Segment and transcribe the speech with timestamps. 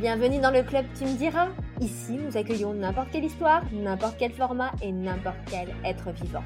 [0.00, 1.50] Bienvenue dans le club Tu me diras.
[1.80, 6.42] Ici, nous accueillons n'importe quelle histoire, n'importe quel format et n'importe quel être vivant.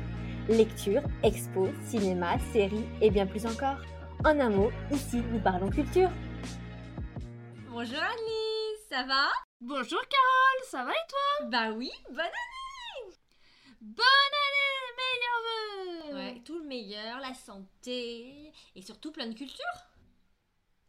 [0.50, 3.78] Lecture, expo, cinéma, séries et bien plus encore.
[4.24, 6.10] En un mot, ici, nous parlons culture.
[7.70, 9.28] Bonjour Alice, ça va?
[9.62, 11.48] Bonjour Carole, ça va et toi?
[11.48, 13.14] Bah oui, bonne année
[13.80, 19.64] Bonne année, meilleurs vœux Ouais, tout le meilleur, la santé et surtout plein de culture.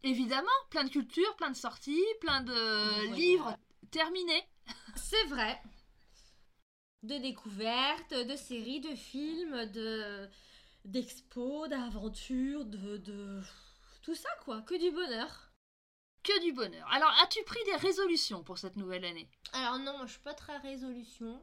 [0.02, 3.16] Évidemment, plein de culture, plein de sorties, plein de Voilà.
[3.16, 3.56] livres
[3.90, 4.44] terminés.
[4.96, 5.60] C'est vrai.
[7.02, 10.28] De découvertes, de séries, de films, de
[10.86, 13.40] d'expos, d'aventures, de, de
[14.02, 15.52] tout ça quoi, que du bonheur.
[16.22, 16.86] Que du bonheur.
[16.90, 19.28] Alors, as-tu pris des résolutions pour cette nouvelle année?
[19.52, 21.42] Alors non, moi je suis pas très résolution.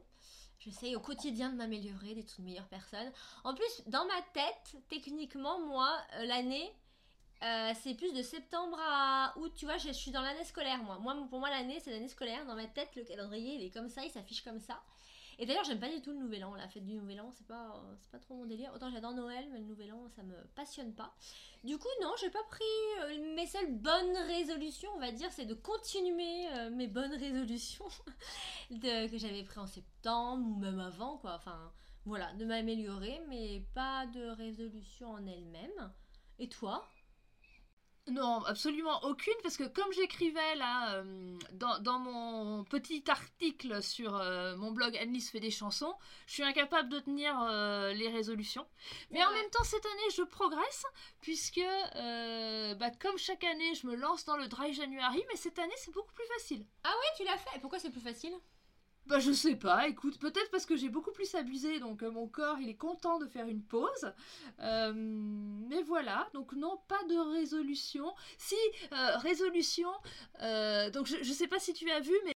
[0.58, 3.12] J'essaye au quotidien de m'améliorer, d'être une meilleure personne.
[3.44, 6.72] En plus, dans ma tête, techniquement, moi, euh, l'année,
[7.44, 9.52] euh, c'est plus de septembre à août.
[9.54, 10.98] Tu vois, je, suis dans l'année scolaire, moi.
[10.98, 11.16] moi.
[11.30, 12.44] Pour moi, l'année, c'est l'année scolaire.
[12.46, 14.82] Dans ma tête, le calendrier, il est comme ça, il s'affiche comme ça.
[15.40, 16.54] Et d'ailleurs, j'aime pas du tout le nouvel an.
[16.56, 18.72] La fête du nouvel an, c'est pas, euh, pas trop mon délire.
[18.74, 21.14] Autant j'adore Noël, mais le nouvel an, ça me passionne pas.
[21.62, 22.64] Du coup, non, j'ai pas pris
[23.02, 27.86] euh, mes seules bonnes résolutions, on va dire, c'est de continuer mes bonnes résolutions
[28.68, 31.34] que j'avais pris en septembre ou même avant, quoi.
[31.34, 31.72] Enfin,
[32.04, 35.92] voilà, de m'améliorer, mais pas de résolution en elle-même.
[36.40, 36.88] Et toi?
[38.10, 44.16] Non, absolument aucune, parce que comme j'écrivais là euh, dans, dans mon petit article sur
[44.16, 45.94] euh, mon blog Annelise fait des chansons,
[46.26, 48.66] je suis incapable de tenir euh, les résolutions.
[49.10, 50.86] Mais en même temps, cette année, je progresse,
[51.20, 51.60] puisque
[52.78, 55.92] bah, comme chaque année, je me lance dans le Dry January, mais cette année, c'est
[55.92, 56.64] beaucoup plus facile.
[56.84, 57.56] Oui, tu l'as fait.
[57.56, 58.34] Et pourquoi c'est plus facile?
[59.08, 62.28] Bah je sais pas, écoute, peut-être parce que j'ai beaucoup plus abusé, donc euh, mon
[62.28, 64.12] corps il est content de faire une pause.
[64.60, 68.14] Euh, mais voilà, donc non, pas de résolution.
[68.36, 68.54] Si,
[68.92, 69.88] euh, résolution,
[70.92, 72.32] donc je, je sais pas si tu as vu, mais...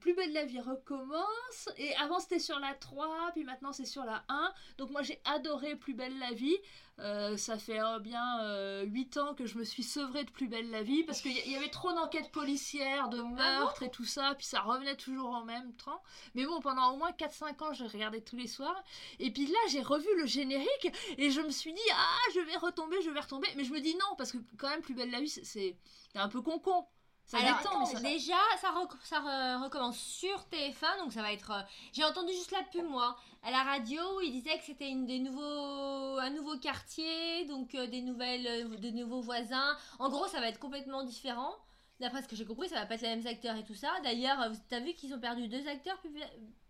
[0.00, 1.68] Plus belle la vie recommence.
[1.76, 5.20] Et avant c'était sur la 3 puis maintenant c'est sur la 1 donc moi j'ai
[5.24, 6.56] adoré Plus belle la vie.
[6.98, 10.48] Euh, ça fait euh, bien euh, 8 ans que je me suis sevrée de Plus
[10.48, 14.06] belle la vie parce qu'il y, y avait trop d'enquêtes policières de meurtres et tout
[14.06, 16.02] ça puis ça revenait toujours en même temps.
[16.34, 18.82] Mais bon pendant au moins 4-5 ans je regardais tous les soirs.
[19.18, 22.56] Et puis là j'ai revu le générique et je me suis dit ah je vais
[22.56, 23.48] retomber je vais retomber.
[23.56, 25.76] Mais je me dis non parce que quand même Plus belle la vie c'est-
[26.14, 26.86] un peu con con
[27.26, 28.72] ça Alors, détend attends, mais ça- déjà, ça,
[29.02, 31.50] ça re- recommence sur TF1, donc ça va être.
[31.50, 34.88] euh, J'ai entendu juste la pub, moi, à la radio, où il disait que c'était
[34.88, 39.76] une des nouveaux, un nouveau quartier, donc euh, des nouvelles, euh, de nouveaux voisins.
[39.98, 41.52] En gros, ça va être complètement différent.
[41.98, 43.90] D'après ce que j'ai compris, ça va pas être les mêmes acteurs et tout ça.
[44.04, 46.12] D'ailleurs, euh, t'as vu qu'ils ont perdu deux acteurs plus,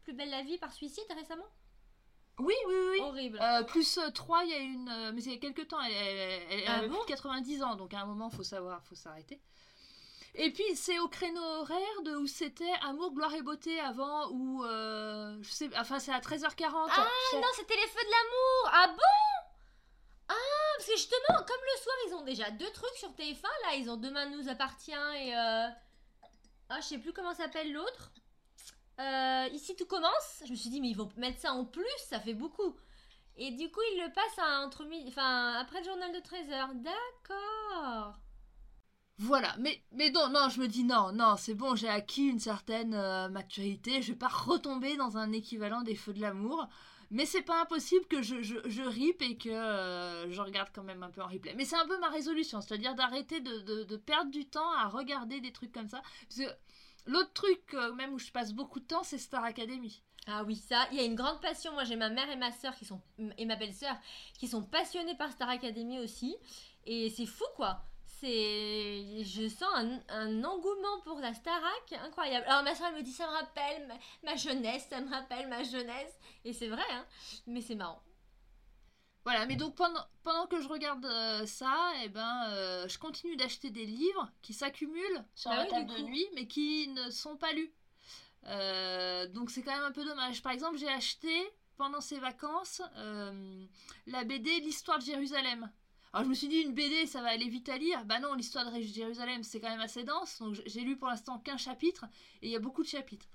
[0.05, 1.45] plus belle la vie par suicide récemment?
[2.39, 3.39] Oui oui oui Horrible.
[3.43, 4.89] Euh, plus 3, il y a une.
[4.89, 6.95] euh, mais c'est il y a quelques temps, elle, elle- elle- elle Ah avait bon?
[6.97, 9.41] plus de 90 ans, donc à un moment, faut savoir, faut s'arrêter.
[10.39, 14.65] Et puis, c'est au créneau horaire de où c'était Amour, Gloire et Beauté avant, ou.
[14.65, 15.71] euh, je sais.
[15.79, 16.89] Enfin, c'est à 13h40.
[16.91, 19.47] Ah, non, c'était les feux de l'amour Ah bon?
[20.29, 20.35] Ah,
[20.77, 23.89] parce que justement, comme le soir, ils ont déjà deux trucs sur TF1, là, ils
[23.89, 25.35] ont Demain nous appartient et...
[25.35, 25.69] Euh...
[26.69, 28.11] Ah, je sais plus comment s'appelle l'autre.
[29.01, 30.43] Euh, ici, tout commence.
[30.45, 32.77] Je me suis dit, mais ils vont mettre ça en plus, ça fait beaucoup.
[33.37, 34.85] Et du coup, ils le passent à entre.
[35.07, 36.83] Enfin, après le journal de 13h.
[36.83, 38.19] D'accord.
[39.19, 42.39] Voilà, mais, mais non, non, je me dis non, non, c'est bon, j'ai acquis une
[42.39, 46.69] certaine euh, maturité, je vais pas retomber dans un équivalent des Feux de l'amour.
[47.13, 50.83] Mais c'est pas impossible que je, je, je rip et que euh, je regarde quand
[50.83, 51.55] même un peu en replay.
[51.55, 54.89] Mais c'est un peu ma résolution, c'est-à-dire d'arrêter de, de, de perdre du temps à
[54.89, 56.03] regarder des trucs comme ça.
[56.29, 56.53] Parce que
[57.07, 60.03] l'autre truc, euh, même où je passe beaucoup de temps, c'est Star Academy.
[60.27, 61.73] Ah oui, ça, il y a une grande passion.
[61.75, 63.01] Moi, j'ai ma mère et ma soeur qui sont
[63.39, 63.97] et ma belle-sœur
[64.37, 66.37] qui sont passionnées par Star Academy aussi,
[66.87, 67.85] et c'est fou quoi.
[68.21, 72.47] C'est, je sens un, un engouement pour la Starac incroyable.
[72.49, 75.49] Alors ma soeur elle me dit ça me rappelle ma, ma jeunesse, ça me rappelle
[75.49, 77.05] ma jeunesse, et c'est vrai, hein.
[77.47, 78.03] Mais c'est marrant.
[79.25, 83.37] Voilà, mais donc pendant, pendant que je regarde euh, ça, eh ben, euh, je continue
[83.37, 87.11] d'acheter des livres qui s'accumulent sur Bah la oui, table de nuit, mais qui ne
[87.11, 87.73] sont pas lus.
[88.45, 90.43] Euh, donc c'est quand même un peu dommage.
[90.43, 92.81] Par exemple, j'ai acheté pendant ces vacances
[94.07, 95.71] la BD L'histoire de Jérusalem.
[96.13, 98.05] Alors je me suis dit une BD ça va aller vite à lire.
[98.07, 100.39] Bah non, l'histoire de Jérusalem c'est quand même assez dense.
[100.39, 102.05] Donc j'ai lu pour l'instant qu'un chapitre
[102.43, 103.27] et il y a beaucoup de chapitres.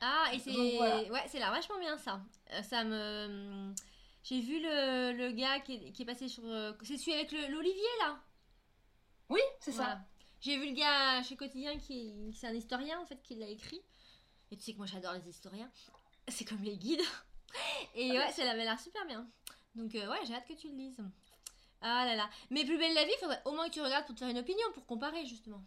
[0.00, 1.02] Ah, et c'est, voilà.
[1.10, 2.20] ouais, c'est là vachement bien ça.
[2.52, 3.72] Euh, Ça me,
[4.22, 6.44] J'ai vu le, le gars qui est, qui est passé sur.
[6.44, 8.20] euh, c'est celui avec l'olivier là
[9.30, 10.00] Oui, c'est ça.
[10.40, 13.80] J'ai vu le gars chez Quotidien qui, c'est un historien en fait qui l'a écrit.
[14.50, 15.70] Et tu sais que moi j'adore les historiens.
[16.28, 17.00] C'est comme les guides.
[17.94, 19.26] Et ouais, ça avait l'air super bien.
[19.74, 21.00] Donc euh, ouais, j'ai hâte que tu le lises.
[21.88, 22.28] Ah là là.
[22.50, 24.38] Mais plus belle la vie, faudrait au moins que tu regardes pour te faire une
[24.38, 25.62] opinion, pour comparer justement.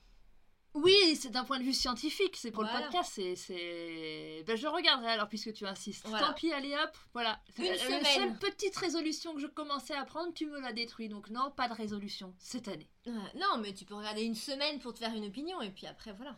[0.75, 2.79] Oui, c'est d'un point de vue scientifique, c'est pour Voilà.
[2.79, 3.35] le podcast, c'est...
[3.35, 4.43] c'est...
[4.45, 6.05] Ben, je regarderai alors puisque tu insistes.
[6.07, 6.27] Voilà.
[6.27, 7.39] Tant pis, allez hop, voilà.
[7.57, 8.03] Une la, la semaine.
[8.03, 11.69] seule petite résolution que je commençais à prendre, tu me l'as détruit, donc non, pas
[11.69, 12.89] de résolution cette année.
[13.07, 15.87] Ouais, non, mais tu peux regarder une semaine pour te faire une opinion et puis
[15.87, 16.37] après voilà.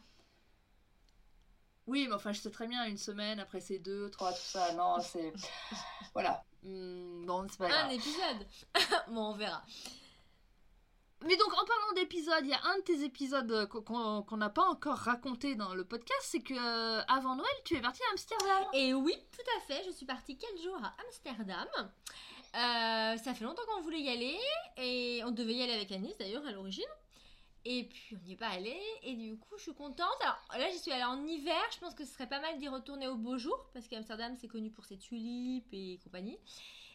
[1.88, 4.74] Oui, mais enfin, je sais très bien, une semaine, après c'est deux, trois, tout ça,
[4.74, 5.34] non, c'est...
[6.14, 6.44] voilà.
[6.64, 7.92] Hmm, bon, c'est pas Un grave.
[7.94, 8.48] épisode.
[9.10, 9.64] bon, on verra.
[11.24, 14.38] Mais donc, en parlant d'épisodes, il y a un de tes épisodes euh, qu'on qu'on
[14.38, 18.02] n'a pas encore raconté dans le podcast, c'est que euh, avant Noël, tu es partie
[18.10, 18.64] à Amsterdam.
[18.74, 21.68] Et oui, tout à fait, je suis partie quelques jours à Amsterdam?
[22.56, 24.38] Euh, ça fait longtemps qu'on voulait y aller
[24.78, 26.84] et on devait y aller avec Anis d'ailleurs à l'origine.
[27.64, 30.18] Et puis on n'y est pas allé et du coup je suis contente.
[30.22, 32.68] Alors là j'y suis allée en hiver, je pense que ce serait pas mal d'y
[32.68, 36.40] retourner au beau jour parce qu'Amsterdam c'est connu pour ses tulipes et compagnie.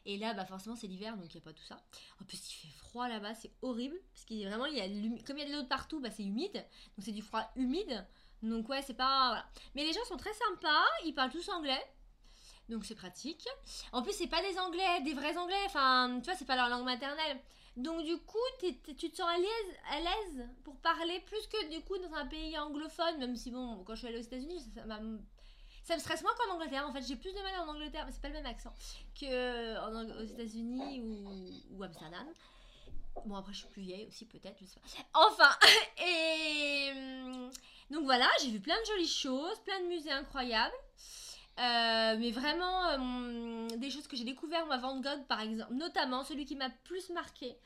[0.06, 1.80] Et là bah forcément c'est l'hiver donc il n'y a pas tout ça.
[2.20, 4.80] En plus il fait froid là-bas, c'est horrible parce qu'il y a vraiment il y
[4.80, 4.86] a
[5.24, 6.54] comme il y a de l'eau de partout, bah c'est humide.
[6.96, 8.04] Donc c'est du froid humide.
[8.42, 9.44] Donc ouais, c'est pas.
[9.74, 11.82] Mais les gens sont très sympas, ils parlent tous anglais.
[12.68, 13.46] Donc c'est pratique.
[13.92, 15.54] En plus, c'est pas des anglais, des vrais anglais.
[15.66, 17.40] Enfin, tu vois, c'est pas leur langue maternelle.
[17.76, 22.14] Donc du coup, tu te sens à l'aise, pour parler plus que du coup dans
[22.14, 23.18] un pays anglophone.
[23.18, 25.00] Même si bon, quand je suis allée aux États-Unis, ça, ça
[25.86, 26.84] ça me stresse moins qu'en Angleterre.
[26.88, 28.72] En fait, j'ai plus de mal en Angleterre, mais c'est pas le même accent
[29.20, 32.26] que aux États-Unis ou, ou Amsterdam.
[33.24, 35.20] Bon, après, je suis plus vieille aussi, peut-être, je sais pas.
[35.26, 35.50] Enfin,
[36.04, 37.50] et hum,
[37.90, 40.74] donc voilà, j'ai vu plein de jolies choses, plein de musées incroyables.
[41.58, 46.22] Euh, mais vraiment, euh, des choses que j'ai découvert, moi, Van Gogh, par exemple, notamment
[46.22, 47.56] celui qui m'a plus marqué.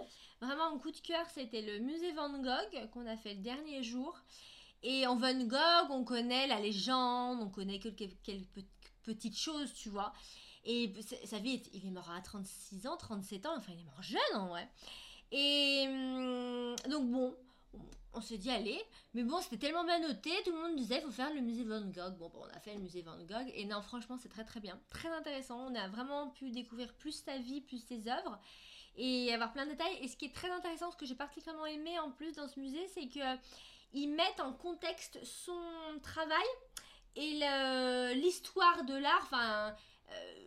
[0.40, 3.82] Vraiment, un coup de cœur, c'était le musée Van Gogh qu'on a fait le dernier
[3.82, 4.16] jour.
[4.82, 8.60] Et en Van Gogh, on connaît la légende, on connaît quelques, quelques pe-
[9.02, 10.12] petites choses, tu vois.
[10.64, 10.92] Et
[11.24, 14.36] sa- vie, il est mort à 36 ans, 37 ans, enfin, il est mort jeune
[14.36, 14.68] en vrai.
[15.32, 17.34] Et hum, donc, bon,
[18.14, 18.80] on- s'est dit, allez.
[19.14, 21.64] Mais bon, c'était tellement bien noté, tout le monde disait, il faut faire le musée
[21.64, 22.16] Van Gogh.
[22.18, 23.50] Bon, on a fait le musée Van Gogh.
[23.54, 24.78] Et non, franchement, c'est très très bien.
[24.90, 25.58] Très intéressant.
[25.70, 28.38] On a vraiment pu découvrir plus sa vie, plus ses œuvres.
[28.96, 29.96] Et avoir plein de détails.
[30.02, 32.58] Et ce qui est très intéressant, ce que j'ai particulièrement aimé en plus dans ce
[32.58, 33.38] musée, c'est que
[33.92, 35.60] ils mettent en contexte son
[36.02, 36.46] travail
[37.16, 37.40] et
[38.14, 39.22] l'histoire de l'art.
[39.24, 39.74] Enfin.
[40.12, 40.46] euh,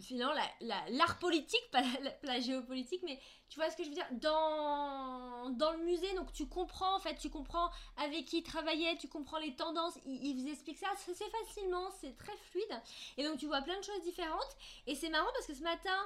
[0.00, 1.82] finalement la- la- l'art politique, pas
[2.22, 3.18] la, géopolitique, mais
[3.48, 4.06] tu vois ce que je veux dire.
[4.12, 9.08] Dans, le musée, donc tu comprends en fait, tu comprends avec qui il travaillait, tu
[9.08, 12.82] comprends les tendances, il, il vous explique ça assez facilement, c'est très fluide,
[13.16, 14.56] et donc tu vois plein de choses différentes,
[14.86, 15.98] et c'est marrant parce que ce matin,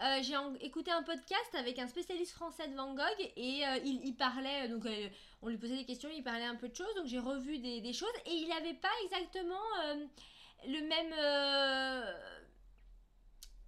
[0.00, 0.34] euh, j'ai
[0.64, 4.86] écouté un podcast avec un spécialiste français de Van Gogh, et euh, il, parlait, donc
[4.86, 5.08] euh,
[5.42, 7.92] on lui posait des questions, il parlait un peu de choses, donc j'ai revu des,
[7.92, 9.56] choses, et il n'avait pas exactement
[10.66, 11.14] le même...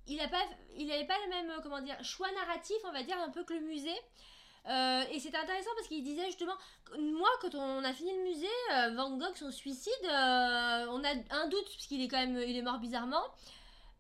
[0.07, 0.31] il n'avait
[1.07, 3.97] pas le même, euh, choix narratif, on va dire, un peu que le musée.
[4.69, 6.55] Euh, et c'était intéressant parce qu'il disait justement,
[6.99, 11.49] moi, quand on a fini le musée, euh, Van Gogh, son suicide, on a un
[11.49, 13.23] doute parce qu'il est quand même, il est mort bizarrement.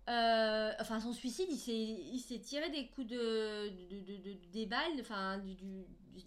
[0.07, 5.41] Enfin, son suicide, il s'est, tiré des coups de, de, de- de- des balles, enfin,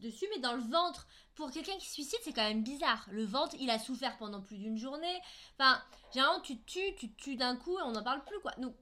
[0.01, 1.07] dessus, mais dans le ventre.
[1.35, 3.05] Pour quelqu'un qui se suicide, c'est quand même bizarre.
[3.11, 5.19] Le ventre, il a souffert pendant plus d'une journée.
[5.57, 5.81] Enfin,
[6.13, 8.51] généralement, tu te tues, tu te tues d'un coup et on n'en parle plus, quoi.
[8.59, 8.75] Donc,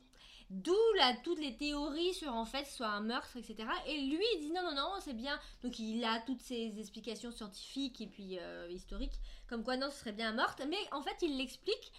[0.51, 0.75] D'où
[1.23, 3.55] toutes les théories sur en fait soit un meurtre, etc.
[3.87, 5.39] Et lui, il dit non, non, non, c'est bien.
[5.63, 9.17] Donc il a toutes ses explications scientifiques et puis euh, historiques,
[9.47, 10.61] comme quoi non, ce serait bien un meurtre.
[10.67, 11.93] Mais en fait, il l'explique.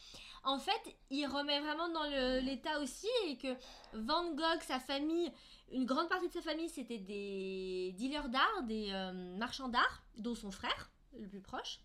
[0.45, 2.05] En fait, il remet vraiment dans
[2.41, 3.57] l'état aussi et que
[3.95, 5.33] Van Gogh, sa famille,
[5.71, 10.35] une grande partie de sa famille, c'était des dealers d'art, des euh, marchands d'art, dont
[10.35, 11.79] son frère, le plus proche.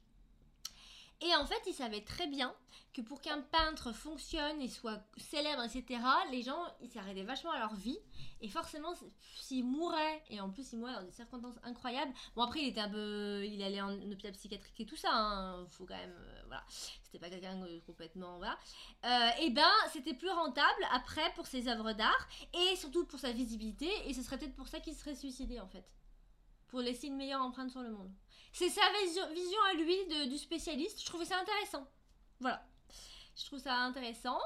[1.21, 2.53] Et en fait, il savait très bien
[2.93, 5.99] que pour qu'un peintre fonctionne et soit célèbre, etc.,
[6.31, 7.97] les gens, ils s'arrêtaient vachement à leur vie.
[8.41, 12.43] Et forcément, c'est- s'il mourait, et en plus il mourait dans des circonstances incroyables, bon
[12.43, 13.43] après il était un peu...
[13.45, 16.15] Il allait en hôpital psychiatrique et tout ça, hein, faut quand même...
[16.17, 16.63] euh, voilà,
[17.03, 18.37] c'était pas quelqu'un de complètement...
[18.37, 18.57] Voilà.
[19.05, 23.31] Euh, et ben, c'était plus rentable après pour ses œuvres d'art, et surtout pour sa
[23.31, 25.85] visibilité, et ce serait peut-être pour ça qu'il serait suicidé en fait.
[26.67, 28.11] Pour laisser une meilleure empreinte sur le monde.
[28.57, 28.81] C'est sa
[29.33, 31.87] vision, à lui de- du spécialiste, je trouvais ça intéressant.
[32.39, 32.65] Voilà.
[33.35, 34.39] Je trouve ça intéressant.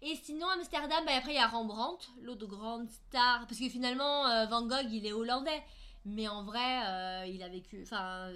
[0.00, 3.46] Et sinon, Amsterdam, bah, après, il y a Rembrandt, l'autre grande star.
[3.46, 5.62] Parce que finalement, euh, Van Gogh, il est hollandais.
[6.06, 7.82] Mais en vrai, euh, il a vécu.
[7.82, 8.32] Enfin,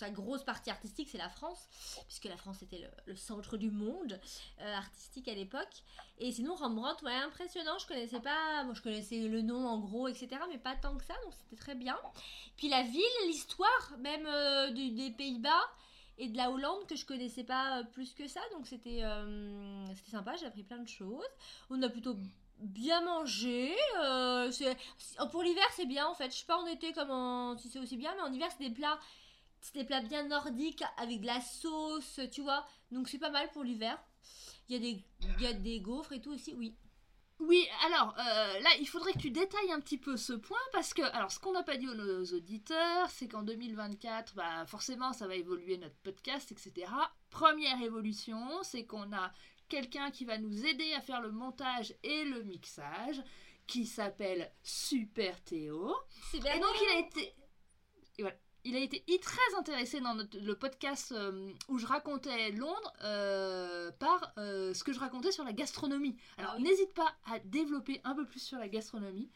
[0.00, 1.68] sa grosse partie artistique, c'est la France,
[2.06, 4.18] puisque la France était le, centre du monde
[4.60, 5.84] euh, artistique à l'époque.
[6.18, 7.78] Et sinon, Rembrandt, ouais, impressionnant.
[7.78, 11.04] Je connaissais pas, moi je connaissais le nom en gros, etc., mais pas tant que
[11.04, 11.98] ça, donc c'était très bien.
[12.56, 15.64] Puis la ville, l'histoire, même euh, des Pays-Bas
[16.16, 19.02] et de la Hollande que je connaissais pas euh, plus que ça, donc c'était
[19.94, 20.34] c'était sympa.
[20.36, 21.28] J'ai appris plein de choses.
[21.68, 22.16] On a plutôt
[22.58, 23.74] bien mangé.
[25.30, 26.30] pour l'hiver, c'est bien en fait.
[26.30, 28.74] Je sais pas en été comment si c'est aussi bien, mais en hiver, c'est des
[28.74, 28.98] plats.
[29.60, 32.64] C'est des plats bien nordiques avec de la sauce, tu vois.
[32.90, 34.02] Donc c'est pas mal pour l'hiver.
[34.68, 35.04] Il y, a des-
[35.38, 36.76] il y a des gaufres et tout aussi, oui.
[37.40, 40.92] Oui, alors euh, là, il faudrait que tu détailles un petit peu ce point parce
[40.92, 45.12] que, alors, ce qu'on n'a pas dit aux, nos auditeurs, c'est qu'en 2024, bah, forcément,
[45.14, 46.86] ça va évoluer notre podcast, etc.
[47.30, 49.32] Première évolution, c'est qu'on a
[49.70, 53.22] quelqu'un qui va nous aider à faire le montage et le mixage,
[53.66, 55.94] qui s'appelle Super Théo.
[56.56, 57.34] Et donc, il a été.
[58.18, 58.36] et voilà.
[58.64, 63.90] Il a été très intéressé dans notre- le podcast euh, où je racontais Londres euh,
[63.92, 66.16] par euh, ce que je racontais sur la gastronomie.
[66.38, 66.62] Alors oui.
[66.64, 69.30] n'hésite pas à développer un peu plus sur la gastronomie.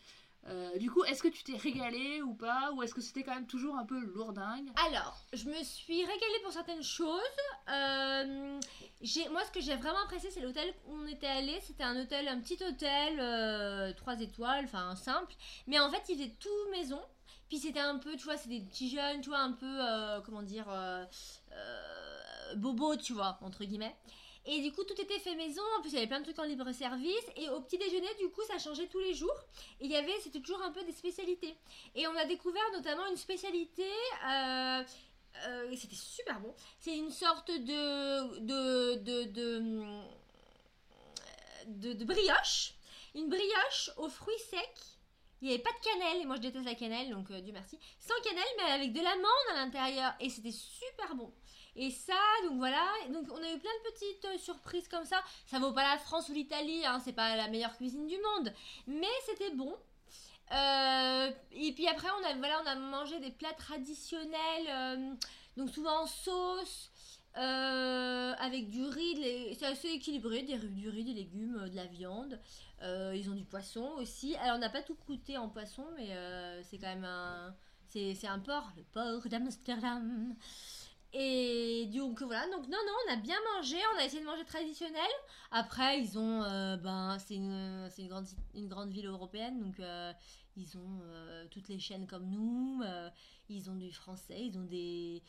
[0.79, 3.47] Du coup, est-ce que tu t'es régalé ou pas Ou est-ce que c'était quand même
[3.47, 4.69] toujours un peu lourdingue?
[4.89, 7.23] Alors, je me suis régalée pour certaines choses.
[7.67, 11.59] Moi, ce que j'ai vraiment apprécié, c'est l'hôtel où on était allé.
[11.63, 15.33] C'était un hôtel, un petit hôtel, 3 étoiles, enfin simple.
[15.67, 17.01] Mais en fait, il faisait tout maison.
[17.49, 20.21] Puis c'était un peu, tu vois, c'est des petits jeunes, tu vois, un peu, euh,
[20.23, 21.05] comment dire, euh,
[21.53, 23.97] euh, bobo, tu vois, entre guillemets.
[24.47, 25.63] Et du coup, tout était fait maison.
[25.79, 27.25] En plus, il y avait plein de trucs en libre service.
[27.37, 29.37] Et au petit déjeuner, du coup, ça changeait tous les jours.
[29.81, 31.57] Et il y avait, c'était toujours un peu des spécialités.
[31.95, 33.89] Et on a découvert notamment une spécialité.
[35.77, 36.55] c'était super bon.
[36.79, 38.97] C'est une sorte de, de,
[41.67, 42.75] de, de brioche.
[43.15, 44.94] Une brioche aux fruits secs.
[45.45, 47.53] Il n'y avait pas de cannelle, et moi je déteste la cannelle, donc euh, Dieu
[47.53, 47.79] merci.
[48.01, 51.35] Sans cannelle, mais avec de l'amande à l'intérieur, et c'était super bon.
[51.77, 55.23] Et ça, donc voilà, donc on a eu plein de petites euh, surprises comme ça.
[55.47, 58.55] Ça vaut pas la France ou l'Italie, hein, c'est pas la meilleure cuisine du monde,
[58.87, 59.77] mais c'était bon.
[60.53, 65.15] Euh, et puis après, on a, voilà, on a mangé des plats traditionnels, euh,
[65.59, 66.91] donc souvent en sauce,
[67.35, 72.41] avec du riz, c'est assez équilibré, des, du riz, des légumes, de la viande.
[72.83, 74.37] Euh, ils ont du poisson aussi.
[74.37, 77.55] Alors, on n'a pas tout goûté en poisson, mais euh, c'est quand même un.
[77.89, 80.35] C'est un port, le port d'Amsterdam.
[81.13, 84.45] Et donc voilà, donc non, non, on a bien mangé, on a essayé de manger
[84.45, 85.01] traditionnel.
[85.53, 89.81] Après, ils ont, euh, ben, c'est une, une, grande, une grande ville européenne, donc
[90.57, 91.01] ils ont
[91.53, 92.83] toutes les chaînes comme nous,
[93.49, 95.23] ils ont du français, ils ont des,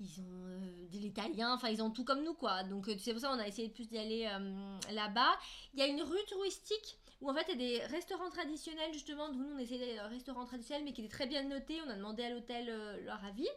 [0.00, 2.64] ils ont euh, de l'italien, enfin ils ont tout comme nous quoi.
[2.64, 5.32] Donc euh, c'est pour ça qu'on a essayé de plus d'y aller euh, là-bas.
[5.74, 8.92] Il y a une rue touristique où en fait il y a des restaurants traditionnels
[8.92, 11.80] justement, nous on essayait d'aller dans un restaurant traditionnel mais qui était très bien noté.
[11.86, 13.48] On a demandé à l'hôtel euh, leur avis.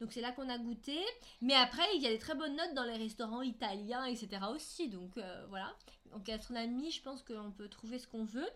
[0.00, 0.98] Donc c'est là qu'on a goûté.
[1.40, 4.42] Mais après, il y a des très bonnes notes dans les restaurants italiens, etc.
[4.52, 4.88] aussi.
[4.88, 5.16] Donc
[5.48, 5.72] voilà.
[6.12, 8.48] En gastronomie, je pense qu'on peut trouver ce qu'on veut.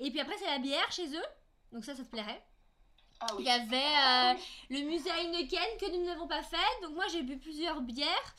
[0.00, 1.24] Et puis après, c'est la bière chez eux.
[1.72, 2.44] Donc ça, ça te plairait?
[3.22, 4.34] Ah Il y avait euh,
[4.70, 6.56] le musée Heineken que nous n'avons pas fait.
[6.82, 8.34] Donc moi, j'ai bu plusieurs bières.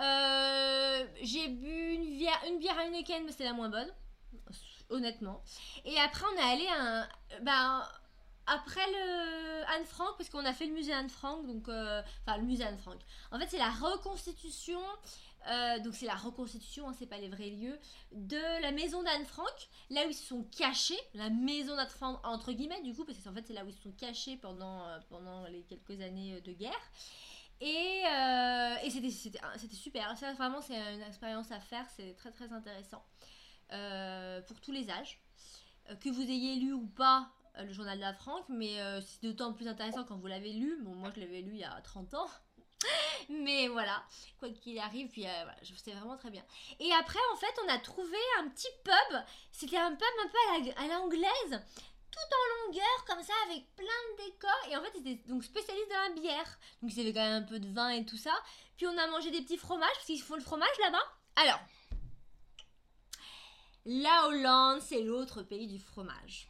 [0.00, 3.92] Euh, j'ai bu une bière, une bière Heineken, mais c'est la moins bonne.
[4.90, 5.42] Honnêtement.
[5.84, 7.08] Et après, on est allé à un...
[7.42, 7.86] Ben,
[8.46, 12.36] après le Anne Frank, parce qu'on a fait le musée Anne Frank, donc euh, enfin
[12.36, 12.98] le musée Anne Frank.
[13.30, 14.80] En fait, c'est la reconstitution,
[15.48, 17.78] euh, donc c'est la reconstitution, hein, c'est pas les vrais lieux,
[18.12, 22.20] de la maison d'Anne Frank, là où ils se sont cachés, la maison d'Anne Frank
[22.24, 24.36] entre guillemets du coup, parce que en fait c'est là où ils se sont cachés
[24.36, 26.90] pendant euh, pendant les quelques années euh, de guerre.
[27.60, 30.14] Et, euh, et c'était, super.
[30.36, 31.86] Vraiment, c'est une expérience à faire.
[31.96, 33.02] C'est très, très intéressant.
[34.48, 35.20] Pour tous les âges.
[36.00, 39.68] Que vous ayez lu ou pas le journal de la Franque, mais c'est d'autant plus
[39.68, 40.78] intéressant quand vous l'avez lu.
[40.82, 42.26] Bon, moi, je l'avais lu il y a 30 ans.
[43.28, 44.02] Mais voilà,
[44.38, 46.44] quoi qu'il arrive, puis euh, je- c'était vraiment très bien.
[46.80, 49.18] Et après, en fait, on a trouvé un petit pub.
[49.52, 51.62] C'était un pub un peu à la- à l'anglaise
[52.10, 54.68] tout en longueur comme ça avec plein de décors.
[54.70, 56.58] Et en fait c'était donc spécialiste dans la bière.
[56.80, 58.32] Donc ils quand même un peu de vin et tout ça.
[58.76, 61.02] Puis on a mangé des petits fromages parce qu'ils font le fromage là-bas.
[61.34, 61.58] Alors
[63.86, 66.46] la Hollande c'est l'autre pays du fromage.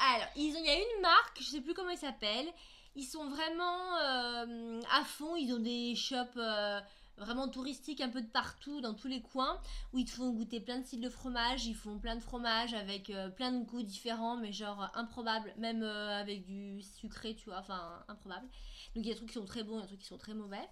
[0.00, 2.50] Alors ils il y a une marque je sais plus comment elle s'appelle
[2.94, 6.80] ils sont vraiment euh, à fond ils ont des shops euh,
[7.16, 9.60] vraiment touristiques un peu de partout dans tous les coins
[9.92, 12.74] où ils te font goûter plein de styles de fromage, ils font plein de fromages
[12.74, 17.58] avec euh, plein de goûts différents, mais genre improbables, même avec du sucré, tu vois,
[17.58, 18.46] enfin improbable.
[18.94, 20.00] Donc il y a des trucs qui sont très bons, il y a des trucs
[20.00, 20.66] qui sont très mauvais.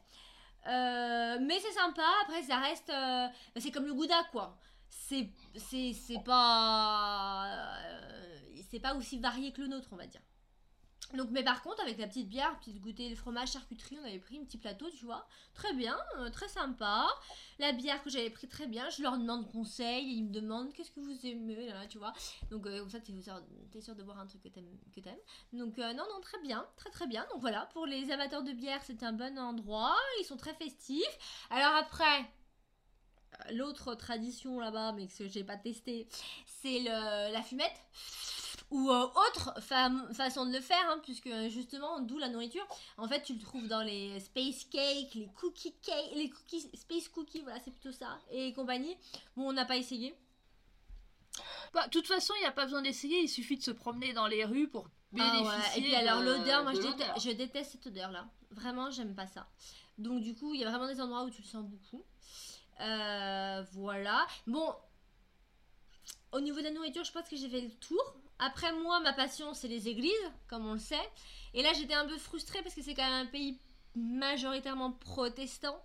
[0.64, 2.88] Mais c'est sympa, après ça reste.
[2.88, 4.58] bah, c'est comme le gouda quoi.
[4.88, 7.76] C'est, c'est, pas.
[8.70, 10.22] c'est pas aussi varié que le nôtre, on va dire.
[11.14, 14.18] Donc, mais par contre, avec la petite bière, petite goûter le fromage, charcuterie, on avait
[14.18, 15.26] pris un petit plateau, tu vois.
[15.54, 17.06] Très bien, euh, très sympa.
[17.58, 20.90] La bière que j'avais pris très bien, je leur demande conseil, ils me demandent qu'est-ce
[20.90, 22.12] que vous aimez, là, tu vois.
[22.50, 23.40] Donc, euh, comme ça, t'es sûr,
[23.72, 24.68] t'es sûr de boire un truc que t'aimes.
[25.54, 27.26] Donc, euh, non, non, très bien, très très bien.
[27.32, 29.96] Donc voilà, pour les amateurs de bière, c'est un bon endroit.
[30.20, 31.46] Ils sont très festifs.
[31.48, 32.26] Alors après,
[33.52, 36.06] l'autre tradition là-bas, mais que j'ai pas testé,
[36.46, 37.80] c'est la fumette
[38.70, 42.66] ou euh, autre fa- façon de le faire, hein, puisque justement, d'où la nourriture.
[42.98, 47.08] En fait, tu le trouves dans les space cakes, les cookie cakes, les cookies, space
[47.08, 48.96] cookies, voilà, c'est plutôt ça, et compagnie.
[49.36, 50.14] Bon, on n'a pas essayé.
[51.72, 54.12] Bah, de toute façon, il n'y a pas besoin d'essayer, il suffit de se promener
[54.12, 55.46] dans les rues pour Ah bénéficier.
[55.46, 58.26] ouais, Et puis alors de- l'odeur, moi déteste, je déteste cette odeur-là.
[58.50, 59.46] Vraiment, j'aime pas ça.
[59.98, 62.04] Donc du coup, il y a vraiment des endroits où tu le sens beaucoup.
[62.80, 64.26] Euh, voilà.
[64.46, 64.74] Bon,
[66.32, 68.02] au niveau de la nourriture, je pense que j'ai fait le tour.
[68.38, 70.12] Après moi, ma passion, c'est les églises,
[70.48, 71.10] comme on le sait.
[71.54, 73.58] Et là, j'étais un peu frustrée parce que c'est quand même un pays
[73.96, 75.82] majoritairement protestant.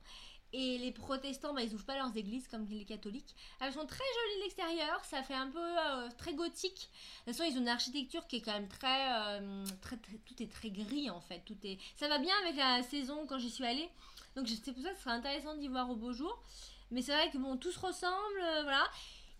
[0.55, 3.35] Et les protestants, bah, ils ouvrent pas leurs églises comme les catholiques.
[3.59, 6.91] Elles sont très jolies de l'extérieur, ça fait un peu euh, très gothique.
[7.25, 10.17] De toute façon, ils ont une architecture qui est quand même très, euh, très, très-
[10.17, 11.41] Tout est très gris en fait.
[11.43, 11.79] Tout est...
[11.95, 13.89] Ça va bien avec la saison quand j'y suis allée.
[14.35, 16.43] Donc c'est pour ça que ce serait intéressant d'y voir au beau jour.
[16.91, 18.83] Mais c'est vrai que bon, tout se ressemble, euh, voilà.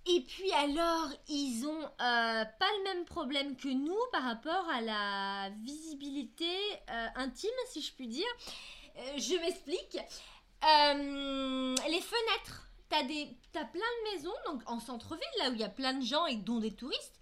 [0.05, 4.81] Et puis alors, ils ont euh, pas le même problème que nous par rapport à
[4.81, 6.53] la visibilité
[6.89, 8.27] euh, intime, si je puis dire.
[8.97, 9.97] Euh, je m'explique.
[10.61, 15.63] Les fenêtres, t'as des, t'as plein de maisons, donc en centre-ville, là où il y
[15.63, 17.19] a plein de gens et dont des touristes.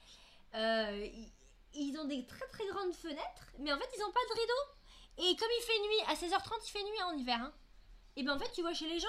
[0.53, 5.29] ils- ont des très très grandes fenêtres, mais en fait ils ont pas de rideau.
[5.31, 7.53] Et comme il fait nuit, à 16h30 il fait nuit en hiver, hein.
[8.15, 9.07] et ben en fait tu vois chez les gens,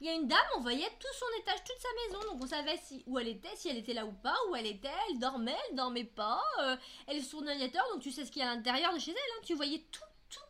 [0.00, 2.46] il y a une dame, on voyait tout son étage, toute sa maison, donc on
[2.46, 5.18] savait si, où elle était, si elle était là ou pas, où elle était, elle
[5.18, 6.76] dormait, elle dormait pas, euh,
[7.06, 9.10] elle est sur l'ordinateur, donc tu sais ce qu'il y a à l'intérieur de chez
[9.10, 10.40] elle, hein, tu voyais tout, tout.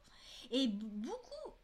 [0.52, 1.54] Et beaucoup,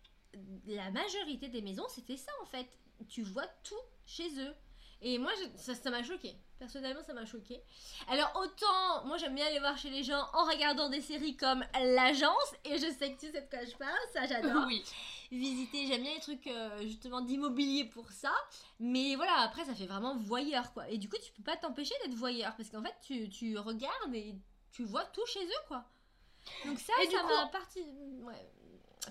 [0.67, 2.67] la majorité des maisons, c'était ça en fait,
[3.09, 3.75] tu vois tout
[4.05, 4.55] chez eux.
[5.03, 6.35] Et moi, je- ça ça m'a choqué.
[6.59, 7.63] Personnellement, ça m'a choqué.
[8.09, 11.63] Alors, autant, moi j'aime bien aller voir chez les gens en regardant des séries comme
[11.75, 14.83] L'Agence, et je sais que tu sais de quoi je parle, ça j'adore Oui.
[15.31, 15.87] visiter.
[15.87, 18.33] J'aime bien les trucs euh, justement d'immobilier pour ça.
[18.81, 20.89] Mais voilà, après, ça fait vraiment voyeur quoi.
[20.89, 24.15] Et du coup, tu peux pas t'empêcher d'être voyeur parce qu'en fait, tu, tu regardes
[24.15, 24.35] et
[24.73, 25.85] tu vois tout chez eux quoi.
[26.65, 27.81] Donc ça, Et ça m'a parti...
[28.23, 28.51] ouais,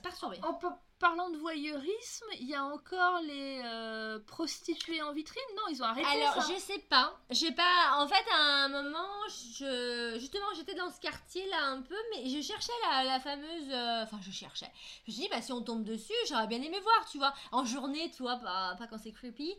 [0.02, 0.40] perturbé.
[0.44, 5.42] En pa- parlant de voyeurisme, il y a encore les euh, prostituées en vitrine?
[5.56, 6.52] Non, ils ont arrêté Alors, ça.
[6.54, 7.16] je sais pas.
[7.30, 7.98] J'ai pas.
[8.00, 10.16] En fait, à un moment, je...
[10.20, 13.70] justement, j'étais dans ce quartier-là un peu, mais je cherchais la, la fameuse.
[13.70, 14.72] euh, Enfin, je cherchais.
[15.06, 17.34] Je me suis dit, bah, si on tombe dessus, j'aurais bien aimé voir, tu vois.
[17.52, 19.54] En journée, tu vois, pas, pas quand c'est creepy.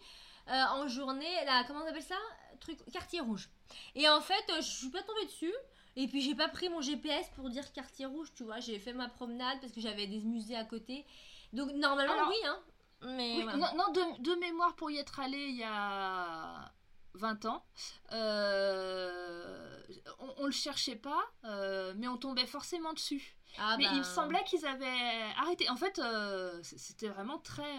[0.48, 2.16] Euh, en journée, là, comment on appelle ça?
[2.60, 2.78] Truc.
[2.92, 3.48] Quartier rouge.
[3.94, 5.54] Et en fait, je suis pas tombée dessus.
[5.98, 8.60] Et puis, j'ai pas pris mon GPS pour dire quartier rouge, tu vois.
[8.60, 11.06] J'ai fait ma promenade parce que j'avais des musées à côté.
[11.52, 12.58] Donc, normalement, Alors- oui, hein.
[13.02, 13.36] Mais.
[13.36, 13.58] Oui, voilà.
[13.58, 16.72] non, non, de, de mémoire pour y être allé il y a
[17.14, 17.64] 20 ans,
[18.12, 19.76] euh,
[20.18, 23.36] on, on le cherchait pas, euh, mais on tombait forcément dessus.
[23.58, 25.68] Ah, mais bah, il me semblait qu'ils avaient arrêté.
[25.70, 27.78] En fait, euh, c'était vraiment très,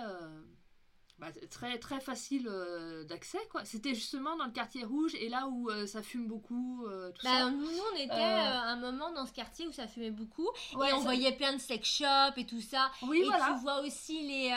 [1.20, 3.40] bah, très, très facile euh, d'accès.
[3.52, 3.66] quoi.
[3.66, 7.22] C'était justement dans le quartier rouge et là où euh, ça fume beaucoup, euh, tout
[7.24, 7.50] Bah, ça.
[7.50, 10.48] nous, on était euh, un moment dans ce quartier où ça fumait beaucoup.
[10.76, 12.92] Ouais, et on ça- voyait plein de sex shops et tout ça.
[13.04, 13.46] Oui, et voilà.
[13.56, 14.50] tu vois aussi les.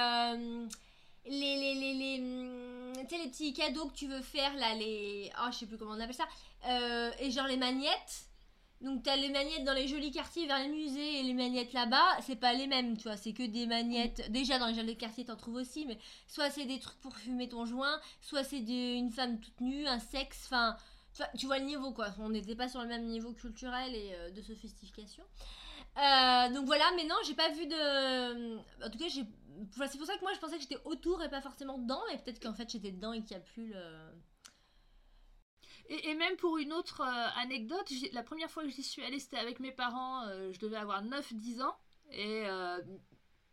[1.26, 5.30] les, les, les, les, hum, sais, les petits cadeaux que tu veux faire là, les.
[5.40, 6.28] Oh, je sais plus comment on appelle ça.
[6.68, 8.26] Euh, et genre les magnettes.
[8.80, 12.18] Donc t'as les magnettes dans les jolis quartiers vers les musées et les magnettes là-bas,
[12.22, 14.30] c'est pas les mêmes, tu vois, c'est que des magnettes.
[14.30, 17.48] Déjà dans les jolis quartiers t'en trouves aussi, mais soit c'est des trucs pour fumer
[17.48, 20.76] ton joint, soit c'est une femme toute nue, un sexe, enfin,
[21.12, 22.08] tu vois, tu vois le niveau quoi.
[22.18, 25.24] On n'était pas sur le même niveau culturel et euh, de sophistication.
[25.98, 28.56] Euh, donc voilà, mais non, j'ai pas vu de.
[28.82, 29.24] En tout cas, j'ai.
[29.76, 32.00] voilà, c'est pour ça que moi je pensais que j'étais autour et pas forcément dedans,
[32.10, 33.82] mais peut-être qu'en fait j'étais dedans et qu'il n'y a plus le.
[35.90, 39.18] Et, et même pour une autre euh, anecdote, la première fois que j'y suis allée,
[39.18, 41.76] c'était avec mes parents, euh, je devais avoir 9-10 ans,
[42.12, 42.78] et euh,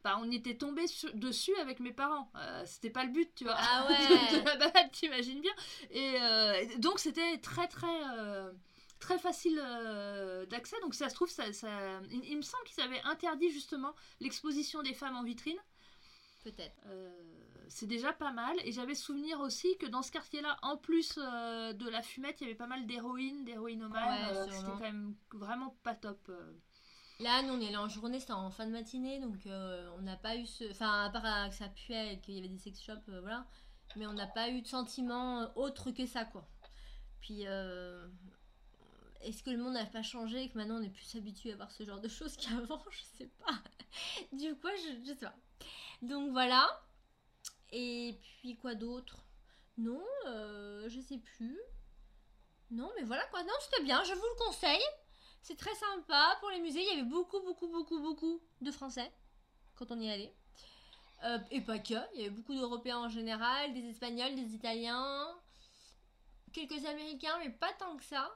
[0.04, 2.32] bah, on était tombé dessus avec mes parents.
[2.36, 3.56] Euh, c'était pas le but, tu vois.
[3.58, 4.40] Ah ouais.
[4.40, 5.54] de la balade, t'imagines bien.
[5.92, 8.52] Et euh, donc c'était très très euh,
[9.00, 9.56] très facile
[10.50, 10.76] d'accès.
[10.82, 14.82] Donc ça se trouve, ça, ça- il, il me semble qu'ils avaient interdit justement l'exposition
[14.84, 15.58] des femmes en vitrine.
[16.44, 16.76] Peut-être.
[17.70, 18.56] C'est déjà pas mal.
[18.64, 22.44] Et j'avais souvenir aussi que dans ce quartier-là, en plus euh, de la fumette, il
[22.44, 24.32] y avait pas mal d'héroïnes, d'héroïnomanes.
[24.32, 26.20] Ouais, euh, C'était quand même vraiment pas top.
[26.30, 26.54] euh.
[27.20, 30.02] Là, nous on est là en journée, c'était en fin de matinée, donc euh, on
[30.04, 30.70] n'a pas eu ce.
[30.72, 33.46] Enfin, à part que ça puait et qu'il y avait des sex shops, euh, voilà.
[33.96, 36.48] Mais on n'a pas eu de sentiment autre que ça, quoi.
[37.22, 37.48] Puis.
[37.48, 38.08] euh,
[39.22, 41.56] est-ce que le monde n'a pas changé et que maintenant on est plus habitué à
[41.56, 42.84] voir ce genre de choses qu'avant?
[42.92, 43.54] Je sais pas.
[44.32, 45.36] Du coup, je, je sais pas.
[46.04, 46.68] Donc voilà.
[47.72, 49.18] Et puis quoi d'autre?
[49.78, 51.60] Non, euh, je sais plus.
[52.72, 53.44] Non, mais voilà quoi.
[53.44, 54.84] Non, c'était bien, je vous le conseille.
[55.42, 56.82] C'est très sympa pour les musées.
[56.82, 59.12] Il y avait beaucoup, beaucoup, beaucoup, beaucoup de Français
[59.76, 60.36] quand on y allait.
[61.24, 61.96] Euh, et pas que.
[62.14, 65.28] Il y avait beaucoup d'Européens en général, des Espagnols, des Italiens,
[66.54, 68.36] quelques Américains, mais pas tant que ça.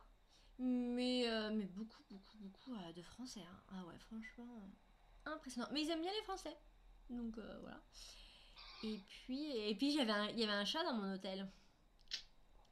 [0.60, 3.41] Mais, euh, mais beaucoup, beaucoup, beaucoup euh, de Français.
[3.41, 3.60] hein.
[3.74, 4.70] Ah ouais, franchement,
[5.26, 5.67] impressionnant.
[5.72, 6.56] Mais ils aiment bien les Français.
[7.10, 7.82] Donc voilà.
[8.84, 10.02] Et puis, et puis il y
[10.44, 11.48] avait un chat dans mon hôtel.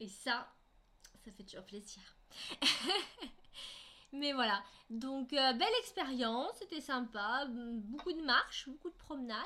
[0.00, 0.52] Et ça,
[1.24, 2.02] ça fait toujours plaisir.
[4.12, 9.38] Mais voilà, donc euh, belle expérience, c'était sympa, beaucoup de marches, beaucoup de promenades,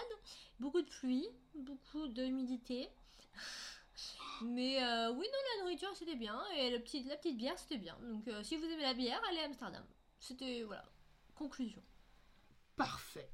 [0.59, 2.89] beaucoup de pluie, beaucoup d'humidité.
[4.43, 7.77] Mais euh, oui, non, la nourriture c'était bien et le petit, la petite bière c'était
[7.77, 7.97] bien.
[8.01, 9.85] Donc euh, si vous aimez la bière, allez à Amsterdam.
[10.19, 10.85] C'était, voilà,
[11.35, 11.83] conclusion.
[12.77, 13.31] Parfait.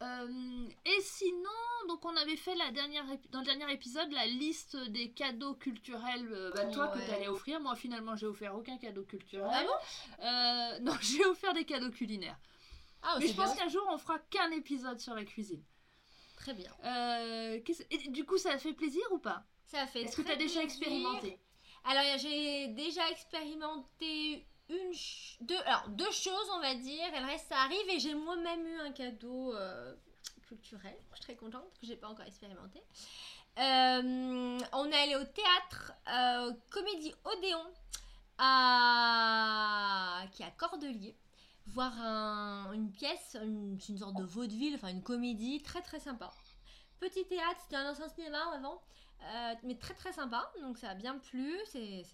[0.00, 1.50] Euh, et sinon,
[1.88, 6.28] donc on avait fait la dernière dans le dernier épisode la liste des cadeaux culturels
[6.32, 7.04] euh, bah, toi que Ouais.
[7.06, 7.58] tu allais offrir.
[7.60, 9.50] Moi finalement j'ai offert aucun cadeau culturel.
[9.52, 10.24] Ah bon?
[10.24, 12.38] Euh, Non, j'ai offert des cadeaux culinaires.
[13.02, 15.64] Ah, Mais je pense qu'un jour on fera qu'un épisode sur la cuisine.
[16.36, 16.70] Très bien.
[16.84, 19.44] Euh, et du coup ça a fait plaisir ou pas?
[19.64, 20.62] Ça a fait Est-ce que tu très as déjà plaisir.
[20.62, 21.38] expérimenté?
[21.84, 24.92] Alors, j'ai déjà expérimenté une,
[25.40, 28.66] deux, alors, deux choses, on va dire, et le reste, ça arrive, et j'ai moi-même
[28.66, 29.94] eu un cadeau euh,
[30.46, 30.96] culturel.
[31.10, 32.82] Je suis très contente que j'ai pas encore expérimenté.
[33.58, 37.64] Euh, on est allé au théâtre euh, Comédie Odéon,
[38.38, 40.22] à...
[40.32, 41.16] qui est à Cordelier,
[41.66, 46.30] voir un- une pièce, une, une sorte de vaudeville, enfin une comédie très très sympa.
[47.00, 48.80] Petit théâtre, c'était un ancien cinéma avant,
[49.64, 52.04] mais très très sympa, donc ça a bien plu, c'est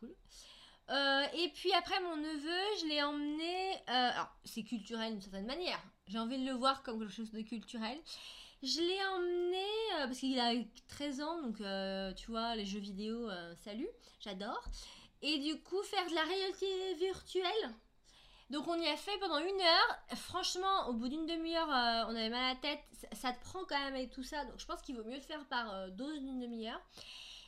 [0.00, 0.14] cool.
[0.90, 5.46] Euh, et puis après mon neveu, je l'ai emmené, euh, alors c'est culturel d'une certaine
[5.46, 7.98] manière, j'ai envie de le voir comme quelque chose de culturel.
[8.62, 10.52] Je l'ai emmené euh, parce qu'il a
[10.88, 11.56] 13 ans, donc
[12.16, 13.88] tu vois, les jeux vidéo, salut,
[14.20, 14.62] j'adore.
[15.22, 16.66] Et du coup, faire de la réalité
[16.98, 17.74] virtuelle.
[18.50, 20.16] Donc on y a fait pendant une heure.
[20.16, 21.68] Franchement, au bout d'une demi-heure,
[22.08, 22.80] on avait mal à la tête.
[22.92, 24.44] Ça, ça te prend quand même avec tout ça.
[24.44, 26.80] Donc je pense qu'il vaut mieux le faire par dose d'une demi-heure.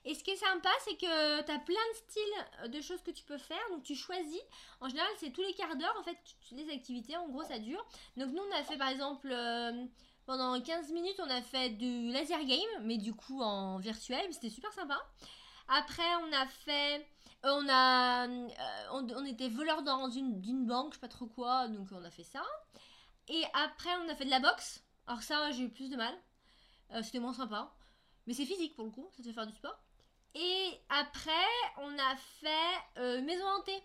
[0.06, 2.22] Et ce qui est sympa, c'est que tu as plein de styles
[2.62, 3.60] euh, de choses que tu peux faire.
[3.70, 4.40] Donc tu choisis.
[4.80, 5.94] En général, c'est tous les quarts d'heure.
[5.98, 6.16] En fait,
[6.52, 7.84] les activités, en gros, ça dure.
[8.16, 9.28] Donc nous, on a fait par exemple...
[9.30, 9.84] euh,
[10.26, 14.50] pendant 15 minutes, on a fait du laser game, mais du coup en virtuel, c'était
[14.50, 14.98] super sympa.
[15.68, 17.06] Après, on a fait.
[17.44, 18.26] euh, On a.
[18.90, 22.10] on, était voleur dans une, d'une banque, je sais pas trop quoi, donc on a
[22.10, 22.42] fait ça.
[23.28, 24.82] Et après, on a fait de la boxe.
[25.06, 26.14] Alors, ça, j'ai eu plus de mal.
[27.02, 27.72] C'était moins sympa.
[28.26, 29.78] Mais c'est physique pour le coup, ça te fait faire du sport.
[30.38, 31.30] Et après,
[31.78, 33.82] on a fait euh, maison hantée.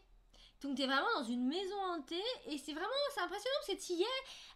[0.62, 4.04] Donc t'es vraiment dans une maison hantée et c'est vraiment c'est impressionnant parce que t'y
[4.04, 4.06] es.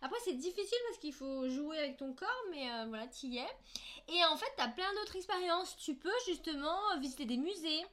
[0.03, 4.13] Après c'est difficile parce qu'il faut jouer avec ton corps mais euh, voilà t'y es.
[4.13, 5.75] Et en fait t'as plein d'autres expériences.
[5.77, 7.84] Tu peux justement visiter des musées.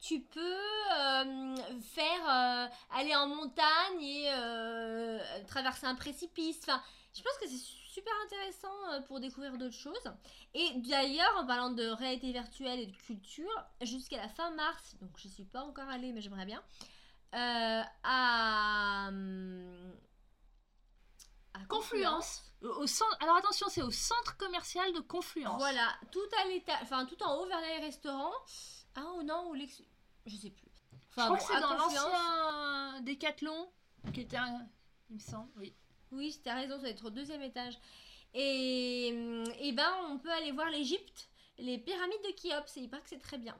[0.00, 1.54] Tu peux euh,
[1.94, 4.28] faire euh, aller en montagne et
[5.46, 6.58] traverser un précipice.
[6.62, 6.82] Enfin,
[7.14, 10.12] je pense que c'est super intéressant euh, pour découvrir d'autres choses.
[10.54, 13.52] Et d'ailleurs, en parlant de réalité virtuelle et de culture,
[13.82, 16.62] jusqu'à la fin mars, donc je suis pas encore allée, mais j'aimerais bien,
[17.34, 19.92] euh, à, hum,
[21.54, 22.42] à Confluence.
[22.62, 23.16] Au centre...
[23.20, 25.58] Alors attention, c'est au centre commercial de Confluence.
[25.58, 28.32] Voilà, tout à l'état, enfin tout en haut vers les restaurants.
[28.94, 29.82] Ah ou non, ou l'ex...
[30.26, 30.70] Je sais plus.
[31.10, 33.70] Je Enfin, crois bon, que c'est dans l'ancien Décathlon,
[34.14, 34.66] qui était un...
[35.10, 35.74] Il me semble, oui.
[36.12, 37.78] Oui, t'as raison, ça va être au deuxième étage.
[38.34, 39.08] Et,
[39.60, 43.08] et ben, on peut aller voir l'Égypte, les pyramides de Khéops, et il paraît que
[43.08, 43.56] c'est très bien.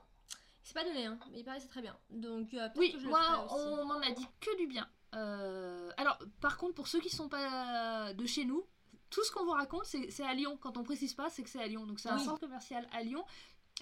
[0.62, 1.96] C'est pas donné, hein, mais il paraît que c'est très bien.
[2.10, 4.88] Donc, euh, Oui, que je le moi, on m'en a dit que du bien.
[5.14, 8.64] Euh, Alors, par contre, pour ceux qui sont pas de chez nous,
[9.10, 10.56] tout ce qu'on vous raconte, c'est c'est à Lyon.
[10.58, 11.84] Quand on précise pas, c'est que c'est à Lyon.
[11.84, 12.24] Donc, c'est un Oui.
[12.24, 13.22] centre commercial à Lyon.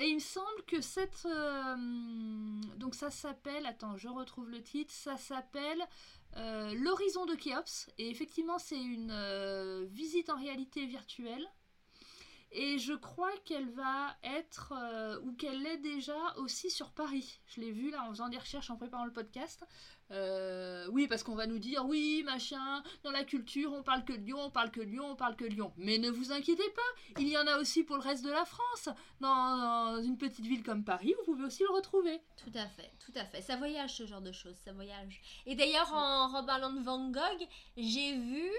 [0.00, 1.26] Et il me semble que cette.
[1.26, 1.76] euh,
[2.76, 3.66] donc, ça s'appelle.
[3.66, 4.92] Attends, je retrouve le titre.
[4.92, 5.82] Ça s'appelle
[6.36, 7.90] euh, L'horizon de Khéops.
[7.98, 11.46] Et effectivement, c'est une euh, visite en réalité virtuelle.
[12.52, 14.72] Et je crois qu'elle va être,
[15.22, 17.38] ou qu'elle l'est déjà aussi sur Paris.
[17.46, 19.64] Je l'ai vu là en faisant des recherches en préparant le podcast.
[20.12, 24.12] Euh, oui, parce qu'on va nous dire, oui, machin, dans la culture, on parle que
[24.12, 25.72] de Lyon, on parle que de Lyon, on parle que de Lyon.
[25.76, 28.44] Mais ne vous inquiétez pas, il y en a aussi pour le reste de la
[28.44, 28.88] France.
[29.20, 32.20] Dans, une petite ville comme Paris, vous pouvez aussi le retrouver.
[32.36, 33.42] Tout à fait, tout à fait.
[33.42, 35.20] Ça voyage ce genre de choses, ça voyage.
[35.46, 38.50] Et d'ailleurs, en reparlant de Van Gogh, j'ai vu,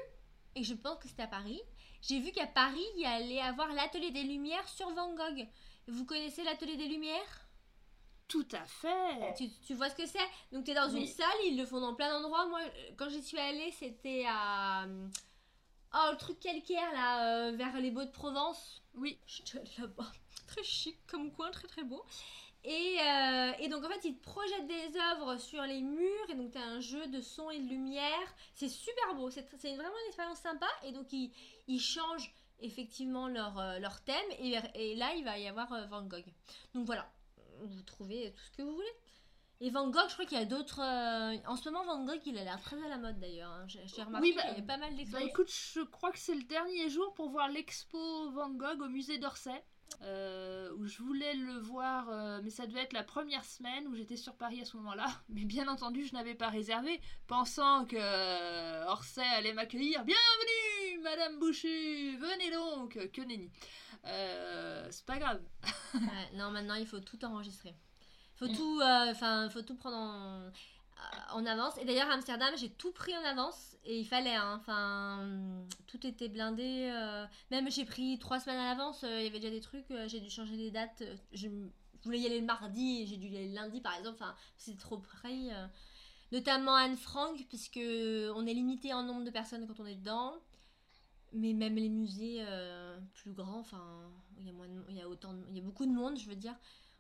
[0.56, 1.62] et je pense que c'était à Paris,
[2.02, 5.48] j'ai vu qu'à Paris, il y allait avoir l'atelier des Lumières sur Van Gogh.
[5.88, 7.41] Vous connaissez l'atelier des Lumières?
[8.32, 9.34] Tout à fait.
[9.38, 10.28] Tu, tu vois ce que c'est?
[10.52, 12.48] Donc tu es dans une salle, ils le font dans plein d'endroits.
[12.48, 14.86] Moi, euh, quand j'y suis allée, c'était à...
[14.86, 15.08] euh,
[15.94, 18.82] Oh, le truc calcaire, là, euh, vers les Beaux de Provence.
[18.96, 19.20] Oui.
[19.28, 20.10] J'étais allée là-bas.
[20.48, 22.02] Très chic comme coin, très très beau.
[22.64, 26.36] Et, euh, et donc en fait, ils te projettent des œuvres sur les murs et
[26.36, 28.36] donc tu as un jeu de son et de lumière.
[28.54, 29.42] C'est super beau, c'est
[29.76, 31.32] vraiment une expérience sympa et donc ils,
[31.68, 35.88] ils changent effectivement leur, euh, leur thème et, et là il va y avoir euh,
[35.88, 36.32] Van Gogh.
[36.76, 37.12] Donc voilà,
[37.66, 38.94] vous trouvez tout ce que vous voulez.
[39.64, 40.80] Et Van Gogh, je crois qu'il y a d'autres...
[40.82, 43.52] euh, en ce moment, Van Gogh, il a l'air très à la mode d'ailleurs.
[43.52, 43.68] hein.
[43.68, 45.22] J'ai remarqué Oui, bah, qu'il y avait pas mal Bah d'expos.
[45.22, 49.20] écoute, je crois que c'est le dernier jour pour voir l'expo Van Gogh au musée
[49.20, 49.64] d'Orsay.
[50.04, 53.94] euh, où je voulais le voir, euh, mais ça devait être la première semaine où
[53.96, 55.06] j'étais sur Paris à ce moment-là.
[55.30, 60.06] Mais bien entendu, je n'avais pas réservé, pensant que Orsay allait m'accueillir.
[60.06, 63.52] Bienvenue, Madame Bouchu, venez donc, que nenni.
[64.06, 65.42] Euh, c'est pas grave.
[65.94, 67.76] Ouais, non, maintenant il faut tout enregistrer.
[68.38, 68.56] Faut Mm.
[68.56, 70.50] tout, euh, faut tout prendre en, euh,
[71.34, 71.78] en avance.
[71.80, 74.36] Et d'ailleurs, à Amsterdam, j'ai tout pris en avance et il fallait.
[74.36, 74.58] hein.
[74.60, 75.28] Enfin,
[75.88, 76.90] tout était blindé.
[76.94, 79.02] euh, même j'ai pris trois semaines à l'avance.
[79.04, 79.86] Il y avait déjà des trucs.
[80.08, 81.04] j'ai dû changer les dates.
[81.34, 83.96] Je, je voulais y aller le mardi et j'ai dû y aller le lundi, par
[83.98, 84.18] exemple.
[84.22, 85.68] Enfin, c'est trop euh.
[86.32, 87.78] Notamment Anne Frank, puisque
[88.36, 90.34] on est limité en nombre de personnes quand on est dedans.
[91.34, 95.02] Mais même les musées euh, plus grands, enfin, il y a moins de- il y
[95.02, 96.56] a autant, de- il y a beaucoup de monde, je veux dire,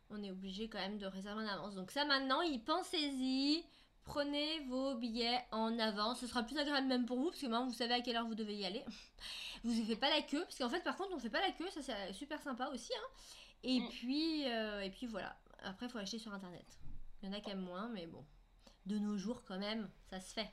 [0.09, 1.75] on est obligé quand même de réserver en avance.
[1.75, 3.63] Donc ça, maintenant, y pensez-y,
[4.05, 6.19] prenez vos billets en avance.
[6.21, 8.25] Ce sera plus agréable même pour vous, parce que maintenant vous savez à quelle heure
[8.27, 8.83] vous devez y aller.
[9.63, 11.51] Vous ne faites pas la queue, parce qu'en fait, par contre, on fait pas la
[11.51, 12.91] queue, ça c'est super sympa aussi.
[12.95, 13.07] hein.
[13.63, 13.87] Et Mm.
[13.89, 15.37] puis, euh, et puis voilà.
[15.61, 16.65] Après, il faut acheter sur internet.
[17.21, 18.25] Il y en a qui aiment moins, mais bon,
[18.87, 20.51] de nos jours quand même, ça se fait.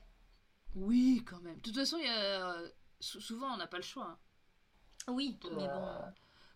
[0.75, 1.57] Oui, quand même.
[1.57, 2.69] De toute façon, il y a, euh,
[3.01, 4.05] souvent on n'a pas le choix.
[4.07, 4.19] hein.
[5.09, 5.89] Oui, mais bon.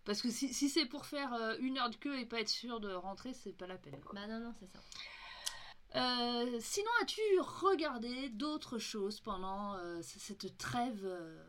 [0.05, 2.49] Parce que si, si c'est pour faire euh, une heure de queue et pas être
[2.49, 4.01] sûr de rentrer, c'est pas la peine.
[4.03, 4.13] quoi.
[4.15, 4.79] Bah non, non, c'est ça.
[5.95, 11.43] Euh, sinon, as-tu regardé d'autres choses pendant euh, cette trêve euh,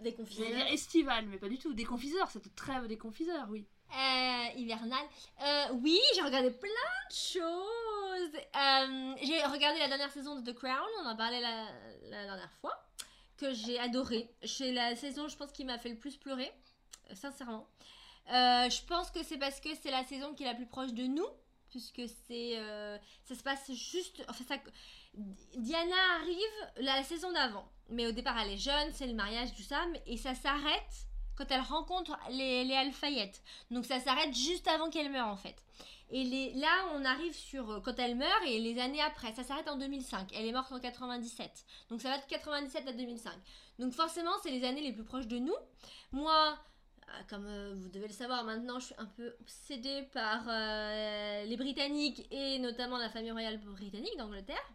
[0.00, 0.66] Des confiseurs.
[0.68, 1.72] estivale, mais pas du tout.
[1.74, 3.66] Des confiseurs, cette trêve des confiseurs, oui.
[3.92, 5.06] Euh, hivernale.
[5.42, 6.68] Euh, oui, j'ai regardé plein
[7.10, 8.34] de choses.
[8.56, 11.66] Euh, j'ai regardé la dernière saison de The Crown, on en parlait la,
[12.10, 12.83] la dernière fois,
[13.52, 14.30] j'ai adoré.
[14.44, 16.50] C'est la saison, je pense, qui m'a fait le plus pleurer,
[17.10, 17.68] euh, sincèrement.
[18.28, 20.92] Euh, je pense que c'est parce que c'est la saison qui est la plus proche
[20.92, 21.26] de nous,
[21.68, 24.24] puisque c'est, euh, ça se passe juste.
[24.28, 24.56] Enfin,
[25.56, 29.62] Diana arrive la saison d'avant, mais au départ elle est jeune, c'est le mariage, tout
[29.62, 33.32] ça, et ça s'arrête quand elle rencontre les, les.
[33.70, 35.56] Donc ça s'arrête juste avant qu'elle meure en fait.
[36.10, 39.32] Et les, là, on arrive sur euh, quand elle meurt et les années après.
[39.34, 40.30] Ça s'arrête en 2005.
[40.34, 41.64] Elle est morte en 97.
[41.88, 43.32] Donc ça va de 97 à 2005.
[43.78, 45.56] Donc forcément, c'est les années les plus proches de nous.
[46.12, 46.58] Moi,
[47.08, 51.56] euh, comme euh, vous devez le savoir maintenant, je suis un peu obsédée par les
[51.56, 54.70] Britanniques et notamment la famille royale britannique d'Angleterre,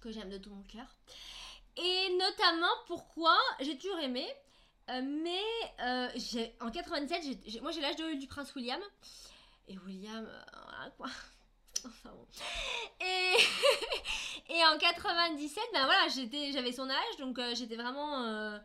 [0.00, 0.86] que j'aime de tout mon cœur.
[1.76, 4.26] Et notamment pourquoi j'ai toujours aimé,
[4.90, 5.42] euh, mais
[5.80, 6.08] euh,
[6.60, 8.80] en 97, j'ai- j'ai- moi j'ai l'âge de- du prince William.
[9.68, 11.08] Et William, euh, quoi?
[11.86, 12.26] Enfin bon.
[13.00, 13.34] Et,
[14.64, 18.58] en 97, ben voilà, j'avais son âge, donc j'étais vraiment.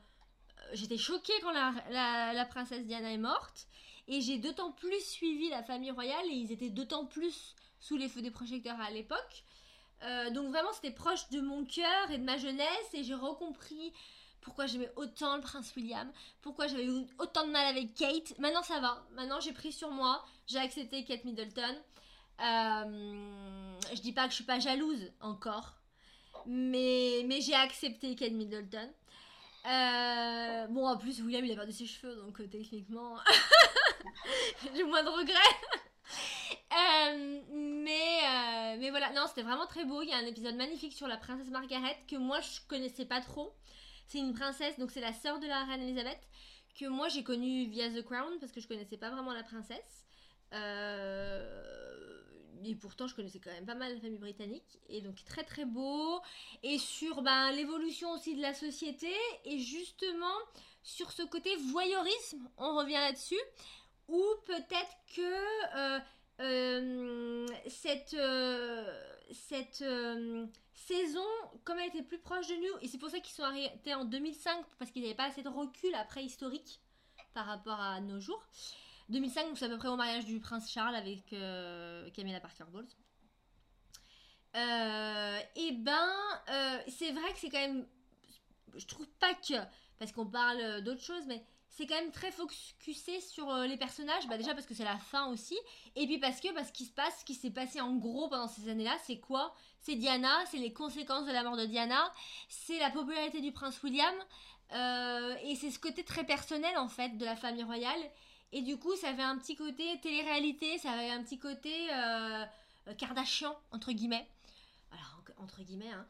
[0.73, 1.73] j'étais choquée quand la,
[2.33, 3.67] la- princesse Diana est morte.
[4.07, 8.09] Et j'ai d'autant plus suivi la famille royale et ils étaient d'autant plus sous les
[8.09, 9.43] feux des projecteurs à l'époque.
[10.31, 13.93] Donc vraiment, c'était proche de mon cœur et de ma jeunesse et j'ai recompris
[14.43, 18.37] pourquoi j'aimais autant le prince William, pourquoi j'avais eu autant de mal avec Kate?
[18.37, 19.03] Maintenant, ça va.
[19.13, 20.23] Maintenant, j'ai pris sur moi.
[20.47, 21.75] J'ai accepté Kate Middleton.
[22.41, 25.75] Euh, je dis pas que je suis pas jalouse encore,
[26.45, 28.89] mais, mais j'ai accepté Kate Middleton.
[29.65, 33.15] Euh, bon, en plus, William il a perdu ses cheveux, donc euh, techniquement,
[34.75, 35.39] j'ai moins de regrets.
[36.73, 40.01] Euh, mais, mais voilà, non, c'était vraiment très beau.
[40.01, 43.21] Il y a un épisode magnifique sur la princesse Margaret que moi je connaissais pas
[43.21, 43.53] trop.
[44.07, 46.19] C'est une princesse, donc c'est la sœur de la reine Elisabeth,
[46.79, 50.05] que moi j'ai connue via The Crown parce que je connaissais pas vraiment la princesse.
[50.53, 51.73] Euh,
[52.65, 54.79] et pourtant, je connaissais quand même pas mal la famille britannique.
[54.87, 56.21] Et donc, très très beau.
[56.61, 59.11] Et sur ben, l'évolution aussi de la société.
[59.45, 60.37] Et justement,
[60.81, 63.41] sur ce côté voyeurisme, on revient là-dessus.
[64.07, 65.99] Ou peut-être que euh,
[66.39, 68.15] euh, cette,
[69.31, 69.83] cette
[70.87, 71.25] saison,
[71.63, 74.05] comme elle était plus proche de nous, et c'est pour ça qu'ils sont arrêtés en
[74.05, 76.79] 2005, parce qu'ils n'avaient pas assez de recul après historique
[77.33, 78.43] par rapport à nos jours.
[79.09, 82.65] 2005, donc c'est à peu près au mariage du prince Charles avec euh, Camilla Parker
[82.71, 82.87] Bowles.
[84.55, 86.09] Euh, et ben,
[86.49, 87.87] euh, c'est vrai que c'est quand même.
[88.75, 89.55] Je trouve pas que.
[89.99, 94.27] Parce qu'on parle d'autre chose, mais c'est quand même très focusé sur euh, les personnages,
[94.27, 95.57] bah déjà parce que c'est la fin aussi,
[95.95, 98.47] et puis parce que parce qu'il se passe, ce qui s'est passé en gros pendant
[98.47, 99.55] ces années-là, c'est quoi?
[99.79, 102.11] C'est Diana, c'est les conséquences de la mort de Diana,
[102.47, 104.13] c'est la popularité du prince William,
[104.71, 107.99] euh, et c'est ce côté très personnel en fait de la famille royale,
[108.51, 112.45] et du coup ça avait un petit côté télé-réalité, ça avait un petit côté euh,
[112.99, 114.27] Kardashian entre guillemets,
[114.91, 116.05] alors entre guillemets, hein.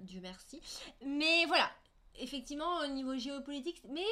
[0.00, 0.60] Dieu merci,
[1.04, 1.70] mais voilà,
[2.18, 4.06] effectivement au niveau géopolitique, mais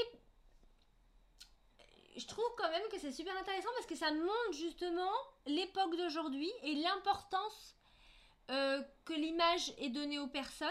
[2.16, 5.10] je trouve quand même que c'est super intéressant parce que ça montre justement
[5.46, 7.76] l'époque d'aujourd'hui et l'importance
[8.50, 10.70] euh, que l'image est donnée aux personnes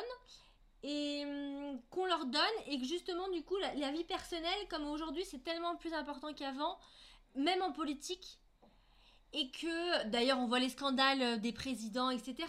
[0.84, 5.26] et hum, qu'on leur donne et que justement du coup la, vie personnelle comme aujourd'hui
[5.26, 6.78] c'est tellement plus important qu'avant
[7.36, 8.39] même en politique
[9.34, 12.48] et que d'ailleurs on voit les scandales des présidents etc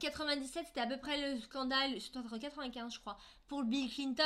[0.00, 4.24] 97 euh, c'était à peu près le scandale entre 95 je crois pour Bill Clinton.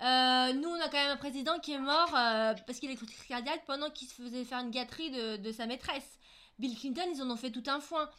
[0.00, 3.28] Euh, nous, on a quand même un président qui est mort euh, parce qu'il est
[3.28, 6.18] cardiaque pendant qu'il se faisait faire une gâterie de, sa maîtresse.
[6.58, 8.10] Bill Clinton, ils en ont fait tout un foin.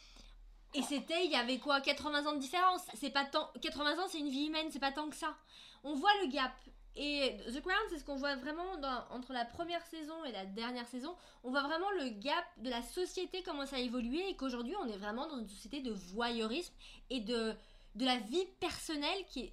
[0.72, 2.80] Et c'était, il y avait quoi 80 ans de différence.
[2.94, 3.50] C'est pas tant.
[3.60, 5.36] 80 ans, c'est une vie humaine, c'est pas tant que ça.
[5.84, 6.52] On voit le gap.
[6.96, 8.64] Et The Crown, c'est ce qu'on voit vraiment
[9.10, 11.14] entre la première saison et la dernière saison.
[11.42, 14.86] On voit vraiment le gap de la société, comment ça a évolué, et qu'aujourd'hui, on
[14.86, 16.72] est vraiment dans une société de voyeurisme
[17.10, 17.52] et de,
[17.96, 19.52] de la vie personnelle qui est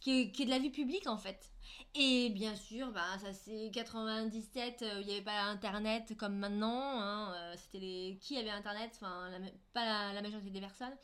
[0.00, 1.50] qui est, de la vie publique en fait.
[1.94, 7.00] Et bien sûr, bah, ça c'est 97, euh, il n'y avait pas Internet comme maintenant.
[7.00, 9.30] Hein, euh, c'était les qui avait Internet, enfin
[9.72, 10.94] pas la, majorité des personnes.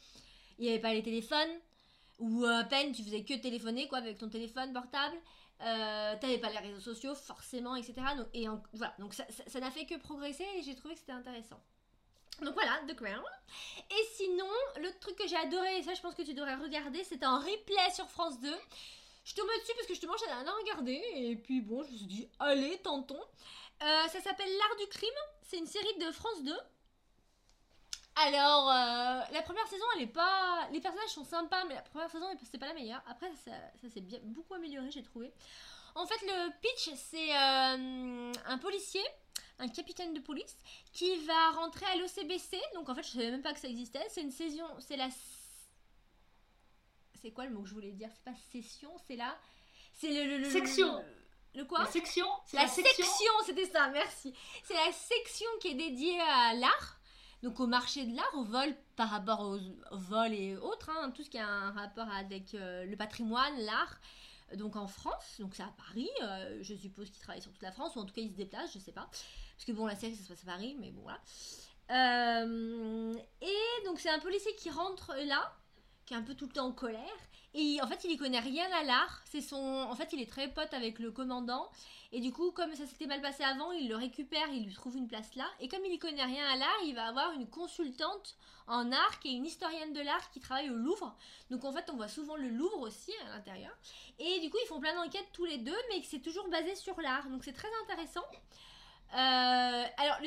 [0.59, 1.59] Il n'y avait pas les téléphones
[2.18, 5.16] ou à peine tu faisais que téléphoner quoi avec ton téléphone portable.
[5.62, 7.94] Euh, t'avais pas les réseaux sociaux forcément, etc.
[8.16, 11.61] Donc, voilà, donc ça n'a fait que progresser et j'ai trouvé que c'était intéressant.
[12.42, 13.22] Donc voilà, The Crown.
[13.90, 14.48] Et sinon,
[14.81, 17.38] l'autre truc que j'ai adoré, et ça je pense que tu devrais regarder, c'était un
[17.38, 18.52] replay sur France 2.
[19.24, 21.96] Je tombais dessus parce que justement j'avais rien à regarder, et puis bon, je me
[21.96, 23.20] suis dit, allez, tentons.
[23.83, 25.09] Euh, ça s'appelle L'Art du Crime,
[25.42, 26.52] c'est une série de France 2.
[28.14, 30.68] Alors, euh, la première saison, elle est pas.
[30.70, 33.02] Les personnages sont sympas, mais la première saison, c'est pas la meilleure.
[33.09, 33.52] Après, ça,
[33.88, 35.33] s'est beaucoup amélioré, j'ai trouvé.
[35.94, 39.02] En fait, le pitch, c'est euh, un policier
[39.62, 40.57] un capitaine de police
[40.92, 42.61] qui va rentrer à l'OCBC.
[42.75, 44.05] Donc en fait, je savais même pas que ça existait.
[44.09, 45.09] C'est une session, c'est la
[47.20, 48.11] c'est quoi le mot que je voulais dire?
[48.12, 49.38] C'est pas session, c'est la
[49.94, 51.05] c'est le, section.
[51.55, 51.81] Le, quoi?
[51.81, 54.35] La section, la, section, c'était ça, merci.
[54.64, 56.98] C'est la section qui est dédiée à l'art.
[57.42, 59.59] Donc au marché de l'art, au vol par rapport au,
[59.92, 64.01] vol et autres, hein, tout ce qui a un rapport avec euh, le patrimoine, l'art
[64.57, 67.72] donc en France, donc c'est à Paris, euh, je suppose qu'il travaille sur toute la
[67.72, 69.09] France, ou en tout cas il se déplace, je sais pas.
[69.57, 71.21] Parce que bon, la série ça se passe à Paris, mais bon voilà.
[71.91, 75.55] Euh, et donc c'est un policier qui rentre là,
[76.07, 77.01] qui est un peu tout le temps en colère,
[77.55, 79.57] et en fait il y connaît rien à l'art, c'est son...
[79.57, 81.71] En fait il est très pote avec le commandant,
[82.15, 84.99] et du coup, comme ça s'était mal passé avant, il le récupère, il lui trouve
[84.99, 85.47] une place là.
[85.61, 88.37] Et comme il n'y connaît rien à l'art, il va avoir une consultante
[88.67, 91.17] en art qui est une historienne de l'art qui travaille au Louvre.
[91.51, 93.75] Donc en fait, on voit souvent le Louvre aussi à l'intérieur.
[94.19, 97.01] Et du coup, ils font plein d'enquêtes tous les deux, mais c'est toujours basé sur
[97.01, 97.27] l'art.
[97.31, 98.25] Donc c'est très intéressant.
[99.14, 100.18] Euh, alors,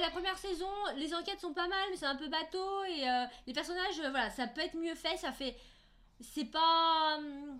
[0.00, 2.84] la première saison, les enquêtes sont pas mal, mais c'est un peu bateau.
[2.84, 5.16] Et euh, les personnages, euh, voilà, ça peut être mieux fait.
[5.16, 5.56] Ça fait.
[6.20, 7.16] C'est pas.
[7.18, 7.58] Hum,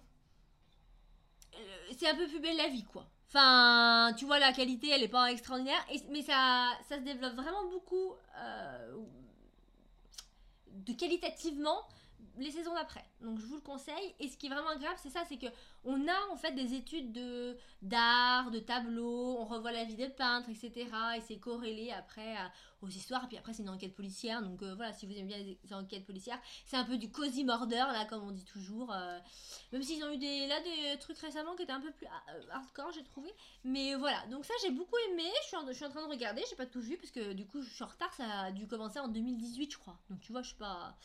[1.98, 3.06] c'est un peu plus belle la vie, quoi.
[3.28, 7.64] Enfin, tu vois, la qualité, elle est pas extraordinaire, mais ça, ça se développe vraiment
[7.70, 8.14] beaucoup
[10.66, 11.86] de qualitativement
[12.38, 13.04] les saisons d'après.
[13.20, 14.14] Donc je vous le conseille.
[14.18, 15.46] Et ce qui est vraiment agréable, c'est ça, c'est que
[15.84, 20.08] on a en fait des études de d'art, de tableaux, on revoit la vie des
[20.08, 20.88] peintres, etc.
[21.16, 22.36] Et c'est corrélé après
[22.82, 23.28] aux histoires.
[23.28, 24.42] Puis après c'est une enquête policière.
[24.42, 27.44] Donc euh, voilà, si vous aimez bien les, enquêtes policières, c'est un peu du cozy
[27.44, 28.92] murder là, comme on dit toujours.
[28.92, 29.18] Euh,
[29.72, 32.50] même s'ils ont eu des là des trucs récemment qui étaient un peu plus euh,
[32.50, 33.32] hardcore, j'ai trouvé.
[33.64, 35.30] Mais voilà, donc ça j'ai beaucoup aimé.
[35.42, 37.32] Je suis, en, je suis en train de regarder, j'ai pas tout vu parce que
[37.32, 38.12] du coup je suis en retard.
[38.14, 39.98] Ça a dû commencer en 2018, je crois.
[40.10, 40.96] Donc tu vois, je suis pas.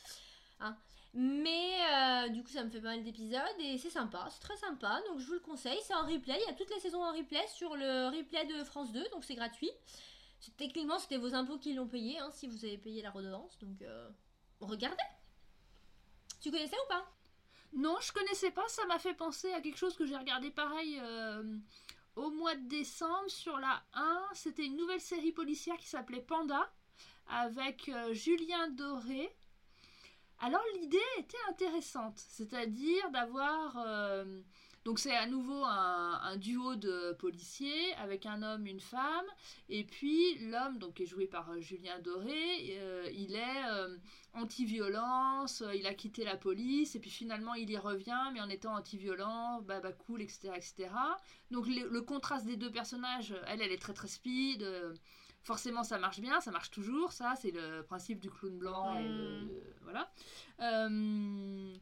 [0.59, 0.75] Hein.
[1.13, 4.57] Mais euh, du coup, ça me fait pas mal d'épisodes et c'est sympa, c'est très
[4.57, 5.01] sympa.
[5.07, 5.79] Donc je vous le conseille.
[5.83, 6.37] C'est en replay.
[6.39, 9.23] Il y a toutes les saisons en replay sur le replay de France 2, donc
[9.23, 9.71] c'est gratuit.
[10.57, 13.57] Techniquement, c'était vos impôts qui l'ont payé, hein, si vous avez payé la redevance.
[13.59, 14.09] Donc euh,
[14.59, 15.03] regardez.
[16.39, 17.09] Tu connaissais ou pas?
[17.73, 18.67] Non, je connaissais pas.
[18.67, 20.99] Ça m'a fait penser à quelque chose que j'ai regardé pareil.
[21.01, 21.43] Euh,
[22.15, 26.71] au mois de décembre sur la 1, c'était une nouvelle série policière qui s'appelait Panda
[27.27, 29.35] avec Julien Doré
[30.39, 34.41] alors l'idée était intéressante, c'est-à-dire d'avoir euh,
[34.85, 39.25] Donc c'est à nouveau un, duo de policiers avec un homme, une femme,
[39.67, 43.63] et puis l'homme, donc qui est joué par euh, Julien Doré, euh, il est
[44.33, 48.75] anti-violence, il a quitté la police, et puis finalement il y revient, mais en étant
[48.75, 50.89] anti-violent, bah, bah cool, etc., etc.
[51.49, 54.63] Donc le contraste des deux personnages, elle, elle est très très speed.
[55.47, 58.99] Forcément, ça marche bien, ça marche toujours, ça, c'est le principe du clown blanc.
[58.99, 59.49] et le- Mm.
[59.83, 60.11] voilà.
[60.59, 61.73] Euh,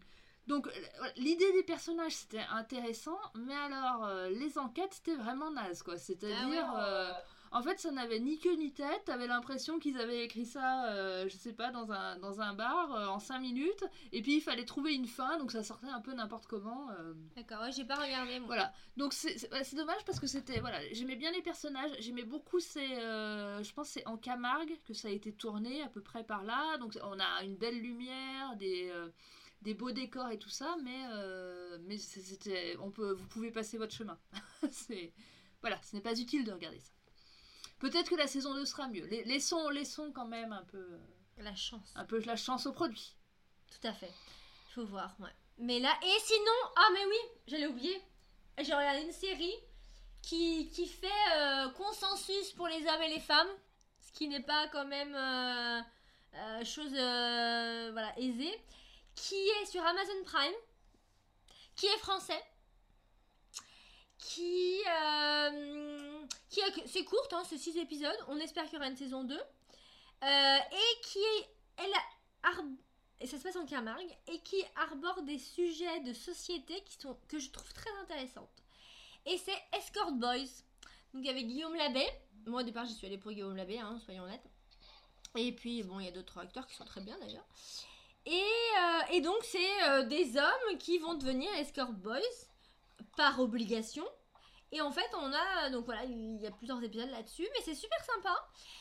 [0.45, 0.71] donc, euh,
[1.17, 5.97] l'idée des personnages, c'était intéressant, mais alors, euh, les enquêtes, c'était vraiment naze, quoi.
[5.97, 7.23] C'est-à-dire, Ah ouais,
[7.55, 9.05] en fait, ça n'avait ni queue ni tête.
[9.05, 12.93] T'avais l'impression qu'ils avaient écrit ça, euh, je sais pas, dans un, dans un bar,
[12.93, 16.01] euh, en 5 minutes, et puis il fallait trouver une fin, donc ça sortait un
[16.01, 16.89] peu n'importe comment.
[16.99, 17.13] euh.
[17.35, 18.47] D'accord, ouais, j'ai pas regardé moi.
[18.47, 20.59] Voilà, donc c'est c'est- ouais, c'est dommage parce que c'était.
[20.59, 22.95] Voilà, j'aimais bien les personnages, j'aimais beaucoup ces.
[22.99, 26.23] euh, je pense que c'est en Camargue que ça a été tourné, à peu près
[26.23, 26.77] par là.
[26.77, 28.89] Donc on a une belle lumière, des.
[28.93, 29.09] euh,
[29.61, 33.51] des beaux décors et tout ça, mais, euh, mais c'est- c'était, on peut, vous pouvez
[33.51, 34.19] passer votre chemin.
[34.71, 35.13] c'est,
[35.61, 36.91] voilà, ce n'est pas utile de regarder ça.
[37.79, 39.05] Peut-être que la saison 2 sera mieux.
[39.05, 40.99] Laissons, laissons quand même un peu,
[41.37, 41.91] La chance.
[41.95, 43.15] un peu la chance au produit.
[43.69, 44.11] Tout à fait.
[44.69, 45.33] Il faut voir, ouais.
[45.57, 47.17] Mais là, et sinon, ah mais oui,
[47.47, 48.01] j'allais oublier.
[48.57, 49.55] J'ai regardé une série
[50.21, 53.49] qui, qui fait euh, consensus pour les hommes et les femmes,
[53.99, 55.81] ce qui n'est pas quand même euh,
[56.35, 58.59] euh, chose voilà, aisée,
[59.13, 60.53] qui est sur Amazon Prime,
[61.75, 62.41] qui est français,
[64.17, 64.81] qui,
[66.49, 69.35] qui c'est courte, hein, c'est 6 épisodes, on espère qu'il y aura une saison 2,
[69.35, 71.93] euh, et qui est, elle
[73.19, 77.17] et ça se passe en Camargue, et qui arbore des sujets de société qui sont,
[77.27, 78.63] que je trouve très intéressantes.
[79.25, 80.63] Et c'est Escort Boys,
[81.13, 82.05] donc avec Guillaume Labbé.
[82.45, 84.45] Moi au départ j'y suis allée pour Guillaume Labbé, hein, soyons honnêtes.
[85.35, 87.45] Et puis bon, il y a d'autres acteurs qui sont très bien d'ailleurs.
[88.25, 92.19] Et, euh, et donc c'est euh, des hommes qui vont devenir Escort Boys
[93.15, 94.05] par obligation.
[94.75, 97.75] Et en fait, on a donc voilà, il y a plusieurs épisodes là-dessus, mais c'est
[97.75, 98.35] super sympa.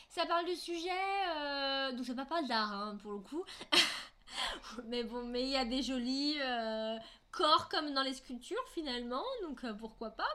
[0.09, 0.89] Ça parle de sujets,
[1.37, 3.45] euh, donc ça pas parle d'art hein, pour le coup.
[4.85, 6.97] mais bon, mais il y a des jolis euh,
[7.31, 10.27] corps comme dans les sculptures finalement, donc euh, pourquoi pas.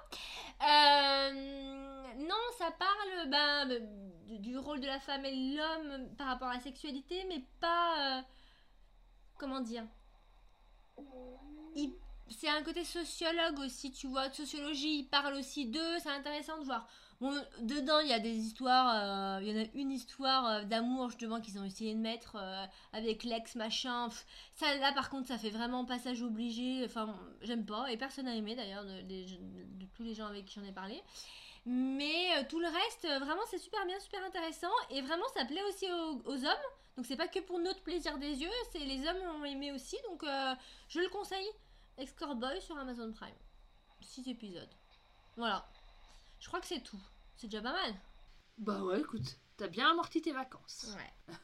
[0.62, 1.32] Euh,
[2.16, 6.48] non, ça parle ben, de- du rôle de la femme et de l'homme par rapport
[6.48, 8.24] à la sexualité, mais pas
[9.36, 9.84] comment dire?
[11.74, 11.94] Il-
[12.31, 16.59] c'est un côté sociologue aussi, tu vois, de sociologie, il parle aussi d'eux, c'est intéressant
[16.59, 16.87] de voir.
[17.20, 20.64] Bon, dedans, il y a des histoires, euh, il y en a une histoire euh,
[20.64, 22.64] d'amour justement qu'ils ont essayé de mettre euh,
[22.95, 24.09] avec l'ex machin.
[24.55, 28.35] Ça, là par contre, ça fait vraiment passage obligé, enfin, j'aime pas, et personne n'a
[28.35, 31.03] aimé d'ailleurs, de, tous les gens avec qui j'en ai parlé.
[31.66, 35.62] Mais euh, tout le reste, vraiment, c'est super bien, super intéressant, et vraiment, ça plaît
[35.68, 35.87] aussi
[36.24, 36.66] aux, hommes.
[36.97, 39.97] Donc c'est pas que pour notre plaisir des yeux, c'est les hommes l'ont aimé aussi,
[40.09, 40.24] donc
[40.89, 41.51] je le conseille.
[41.99, 43.34] Escort Boy sur Amazon Prime.
[44.03, 44.70] 6 épisodes.
[45.36, 45.66] Voilà.
[46.38, 47.01] Je crois que c'est tout.
[47.36, 47.95] C'est déjà pas mal.
[48.59, 50.95] Bah ouais, écoute, t'as bien amorti tes vacances.
[50.97, 51.34] Ouais.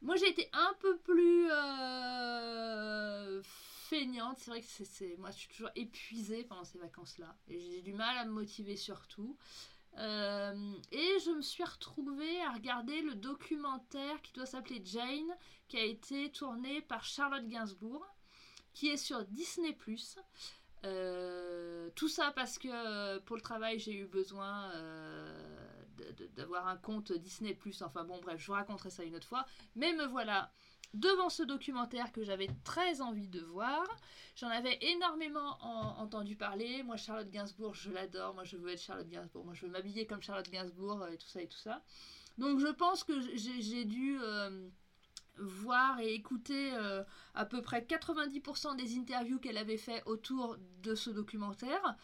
[0.00, 4.36] Moi, j'ai été un peu plus euh, feignante.
[4.38, 7.36] C'est vrai que c'est, c'est- moi, je suis toujours épuisée pendant ces vacances-là.
[7.48, 9.36] Et j'ai du mal à me motiver surtout.
[9.98, 15.36] Euh, et je me suis retrouvée à regarder le documentaire qui doit s'appeler Jane,
[15.68, 18.04] qui a été tourné par Charlotte Gainsbourg,
[18.72, 19.76] qui est sur Disney+.
[20.84, 25.72] Euh, tout ça parce que euh, pour le travail, j'ai eu besoin euh,
[26.36, 27.56] d'avoir un compte Disney+.
[27.82, 29.46] Enfin bon, bref, je vous raconterai ça une autre fois.
[29.76, 30.50] Mais me voilà
[30.94, 33.86] devant ce documentaire que j'avais très envie de voir.
[34.36, 36.82] J'en avais énormément en- entendu parler.
[36.82, 38.34] Moi, Charlotte Gainsbourg, je l'adore.
[38.34, 39.44] Moi, je veux être Charlotte Gainsbourg.
[39.44, 41.82] Moi, je veux m'habiller comme Charlotte Gainsbourg et tout ça et tout ça.
[42.38, 44.18] Donc, je pense que j'ai dû
[45.38, 47.02] voir et écouter euh,
[47.34, 51.96] à peu près 90% des interviews qu'elle avait fait autour de ce documentaire.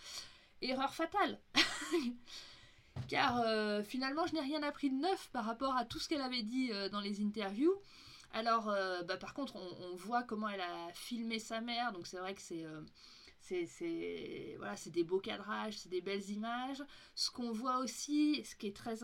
[0.62, 1.40] Erreur fatale.
[3.08, 6.20] Car euh, finalement, je n'ai rien appris de neuf par rapport à tout ce qu'elle
[6.20, 7.74] avait dit euh, dans les interviews.
[8.32, 8.66] Alors,
[9.06, 12.42] bah, par contre, on, voit comment elle a filmé sa mère, donc c'est vrai que
[12.42, 12.66] c'est
[13.40, 16.82] c'est voilà, des beaux cadrages, c'est des belles images.
[17.14, 19.02] Ce qu'on voit aussi, ce qui est très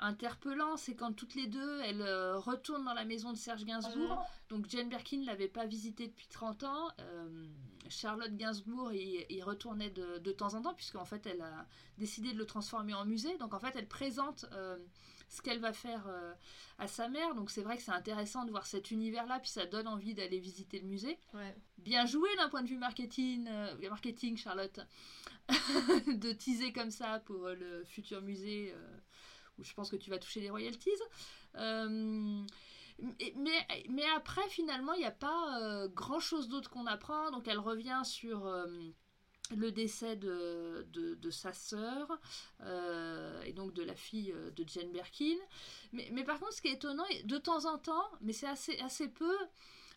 [0.00, 4.24] interpellant, c'est quand toutes les deux, elles euh, retournent dans la maison de Serge Gainsbourg.
[4.48, 6.88] Donc Jane Birkin l'avait pas visité depuis 30 ans.
[7.00, 7.46] Euh,
[7.88, 11.66] Charlotte Gainsbourg y, y retournait de, de temps en temps, puisqu'en fait, elle a
[11.98, 13.36] décidé de le transformer en musée.
[13.38, 14.78] Donc en fait, elle présente euh,
[15.28, 16.08] ce qu'elle va faire
[16.78, 17.34] à sa mère.
[17.34, 20.40] Donc c'est vrai que c'est intéressant de voir cet univers-là, puis ça donne envie d'aller
[20.40, 21.18] visiter le musée.
[21.34, 21.54] Ouais.
[21.78, 23.48] Bien joué d'un point de vue marketing,
[23.88, 24.80] marketing Charlotte,
[25.48, 28.74] de teaser comme ça pour le futur musée,
[29.62, 30.90] je pense que tu vas toucher les royalties.
[31.56, 32.44] Euh,
[33.36, 37.30] Mais, mais, après, finalement, il n'y a pas euh, grand chose d'autre qu'on apprend.
[37.30, 38.66] Donc, elle revient sur euh,
[39.56, 42.20] le décès de, de, sa sœur
[43.46, 45.36] et donc de la fille de Jane Birkin.
[45.92, 48.78] Mais, mais par contre, ce qui est étonnant, de temps en temps, mais c'est assez,
[48.80, 49.36] assez peu,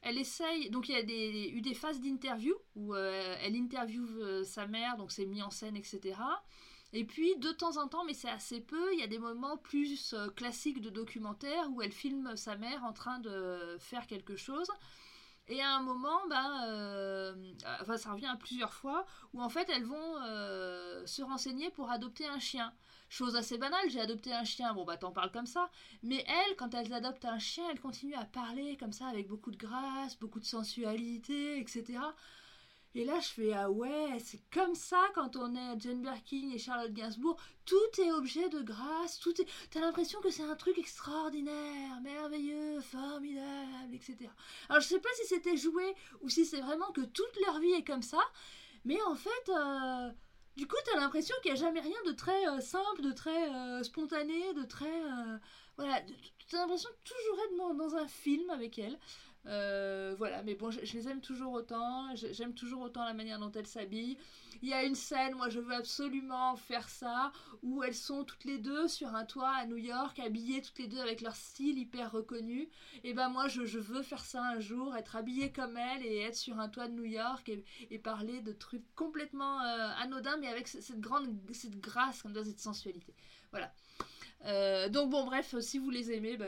[0.02, 0.70] elle essaye.
[0.70, 5.12] Donc, il y a des, eu des phases d'interview où elle interviewe sa mère, donc
[5.12, 6.16] c'est mis en scène, etc.
[6.94, 9.58] Et puis, de temps en temps, mais c'est assez peu, il y a des moments
[9.58, 14.36] plus euh, classiques de documentaire où elle filme sa mère en train de faire quelque
[14.36, 14.68] chose.
[15.48, 19.70] Et à un moment, ben, euh, enfin, ça revient à plusieurs fois, où en fait
[19.70, 22.72] elles vont euh, se renseigner pour adopter un chien.
[23.10, 25.70] Chose assez banale, j'ai adopté un chien, bon bah t'en parles comme ça.
[26.02, 29.52] Mais elles, quand elles adoptent un chien, elles continuent à parler comme ça, avec beaucoup
[29.52, 32.00] de grâce, beaucoup de sensualité, etc.
[32.96, 36.60] Et là, je fais ah ouais, c'est comme ça quand on est Jane Birkin et
[36.60, 37.38] Charlotte Gainsbourg.
[37.66, 39.48] Tout est objet de grâce, tout est.
[39.72, 44.30] T'as l'impression que c'est un truc extraordinaire, merveilleux, formidable, etc.
[44.70, 47.72] Alors je sais pas si c'était joué ou si c'est vraiment que toute leur vie
[47.72, 48.20] est comme ça,
[48.86, 50.12] mais en fait, euh,
[50.56, 53.50] du coup, t'as l'impression qu'il n'y a jamais rien de très euh, simple, de très
[53.56, 55.02] euh, spontané, de très.
[55.78, 56.00] voilà,
[56.48, 59.00] t'as l'impression toujours être dans un film avec elle.
[59.46, 62.16] Euh, voilà, mais bon, je, les aime toujours autant.
[62.16, 64.18] J'aime toujours autant la manière dont elles s'habillent.
[64.62, 67.34] Il y a une scène, moi je veux absolument faire ça,
[67.64, 70.88] où elles sont toutes les deux sur un toit à New York, habillées toutes les
[70.88, 72.70] deux avec leur style hyper reconnu.
[73.04, 76.20] Et ben moi je, je veux faire ça un jour, être habillée comme elles et
[76.22, 77.50] être sur un toit de New York
[77.90, 82.34] et, parler de trucs complètement euh, anodins, mais avec ce- cette grande cette grâce, comme
[82.34, 83.14] ça, cette sensualité.
[83.52, 83.74] Voilà.
[84.46, 86.48] Euh, donc bon, bref, si vous les aimez, ben,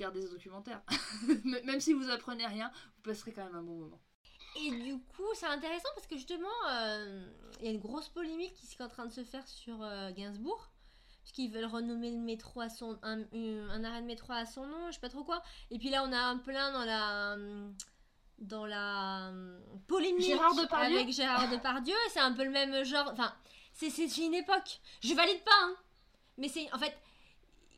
[0.00, 0.80] regardez ce documentaire.
[1.64, 4.00] Même si vous apprenez rien, vous passerez quand même un bon moment.
[4.56, 7.26] Et du coup, c'est intéressant parce que justement, euh,
[7.60, 10.10] il y a une grosse polémique qui est en train de se faire sur euh,
[10.12, 10.70] Gainsbourg.
[11.22, 12.98] Puisqu'ils veulent renommer le métro à son.
[13.02, 13.20] Un,
[13.84, 15.42] arrêt de métro à son nom, je sais pas trop quoi.
[15.70, 17.36] Et puis là, on a un plein dans la.
[18.38, 21.94] Dans la euh, polémique Gérard Depardieu avec Gérard Depardieu.
[22.08, 23.10] C'est un peu le même genre.
[23.12, 23.34] Enfin,
[23.74, 24.80] c'est c'est une époque.
[25.02, 25.76] Je valide pas, hein.
[26.38, 26.72] Mais c'est.
[26.72, 26.96] En fait,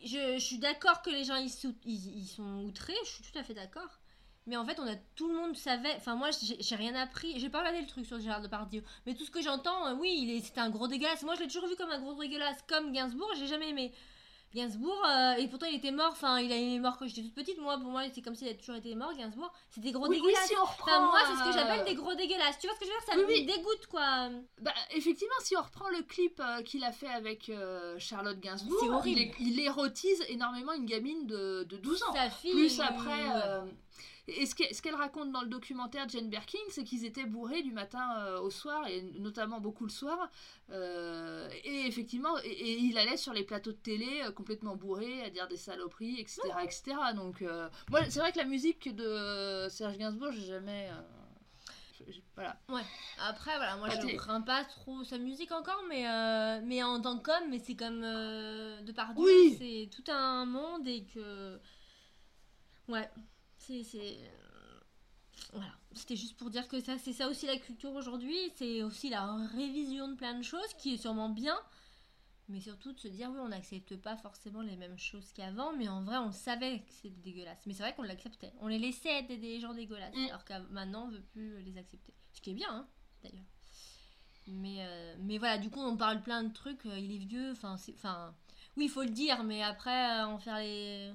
[0.05, 2.95] je, suis d'accord que les gens ils, sont outrés.
[3.05, 3.99] Je suis tout à fait d'accord.
[4.47, 5.95] Mais en fait, on a tout le monde savait.
[5.97, 7.39] Enfin, moi, j'ai rien appris.
[7.39, 8.83] J'ai pas regardé le truc sur Gérard Depardieu.
[9.07, 11.23] Mais tout ce que j'entends, euh, oui, il est, c'était un gros dégueulasse.
[11.23, 13.31] Moi, je l'ai toujours vu comme un gros dégueulasse, comme Gainsbourg.
[13.39, 13.93] J'ai jamais aimé
[14.55, 15.03] Gainsbourg.
[15.09, 16.11] euh, et pourtant, il était mort.
[16.13, 17.59] Enfin, il est mort quand j'étais toute petite.
[17.59, 19.53] Moi, pour moi, c'est comme s'il avait toujours été mort, Gainsbourg.
[19.71, 20.49] C'était gros Oui, oui, dégueulasse.
[20.49, 20.91] si on reprend.
[20.91, 22.59] Enfin, moi, c'est ce que euh, j'appelle des gros dégueulasses.
[22.59, 23.07] Tu vois ce que je veux dire?
[23.07, 23.47] Ça Oui, me oui.
[23.47, 24.29] dégoûte, quoi.
[24.61, 28.79] Bah, effectivement, si on reprend le clip euh, qu'il a fait avec euh, Charlotte Gainsbourg,
[28.81, 29.33] C'est horrible.
[29.41, 32.13] Il, il érotise énormément une gamine de, de 12 ans.
[32.15, 32.53] Sa fille.
[32.53, 33.29] Plus après.
[34.29, 34.35] Ouais.
[34.35, 37.63] et ce que- ce qu'elle raconte dans le documentaire Jane Birkin, c'est qu'ils étaient bourrés
[37.63, 40.29] du matin euh, au soir, et notamment beaucoup le soir.
[40.71, 45.23] euh, et effectivement, et, et il allait sur les plateaux de télé euh, complètement bourré,
[45.23, 46.41] à dire des saloperies, etc.
[46.63, 46.83] etc.
[47.15, 47.45] Donc,
[47.91, 50.89] moi, c'est vrai que la musique de Serge Gainsbourg, j'ai jamais.
[52.35, 52.59] voilà.
[53.21, 57.01] Après, voilà, moi je t'es- crains pas trop sa musique encore, mais, euh, mais en
[57.01, 59.55] tant qu'homme, mais c'est comme euh, de par Oui.
[59.59, 61.61] c'est tout un monde et que.
[62.89, 63.09] Ouais,
[63.67, 64.19] c'est.
[64.21, 64.81] euh,
[65.53, 69.09] Voilà, c'était juste pour dire que ça, c'est ça aussi la culture aujourd'hui, c'est aussi
[69.11, 71.59] la révision de plein de choses qui est sûrement bien,
[72.49, 75.89] mais surtout de se dire, oui, on n'accepte pas forcément les mêmes choses qu'avant, mais
[75.89, 77.61] en vrai, on savait que c'était dégueulasse.
[77.67, 80.27] Mais c'est vrai qu'on l'acceptait, on les laissait être des gens dégueulasses, Mm.
[80.29, 82.15] alors que maintenant, on veut plus les accepter.
[82.33, 82.89] Ce qui est bien, hein,
[83.23, 83.45] d'ailleurs.
[84.49, 86.85] Mais, euh, mais voilà, du coup, on parle plein de trucs.
[86.87, 87.77] euh, il est vieux, enfin,
[88.77, 91.13] oui, il faut le dire, mais après, en faire les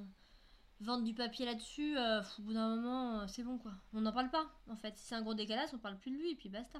[0.79, 3.71] vendre du papier là-dessus, euh, au bout d'un moment, euh, c'est bon quoi.
[3.93, 4.95] On n'en parle pas, en fait.
[4.97, 6.79] Si c'est un gros décalage, on parle plus de lui et puis basta.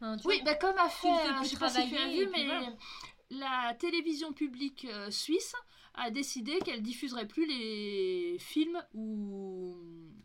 [0.00, 2.08] Enfin, tu Oui, vois, bah comme a fait, euh, je sais pas si tu as
[2.08, 2.72] vu, mais voilà.
[3.30, 5.54] la télévision publique euh, suisse
[5.94, 9.76] a décidé qu'elle diffuserait plus les films où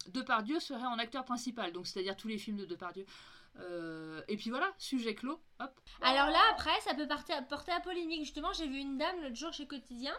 [0.09, 3.05] Depardieu serait en acteur principal, donc c'est-à-dire tous les films de Depardieu.
[3.59, 5.71] Euh, et puis voilà, sujet clos, hop.
[6.01, 8.21] Alors là, après, ça peut porter, porter à polémique.
[8.21, 10.13] Justement, j'ai vu une dame l'autre jour chez Quotidien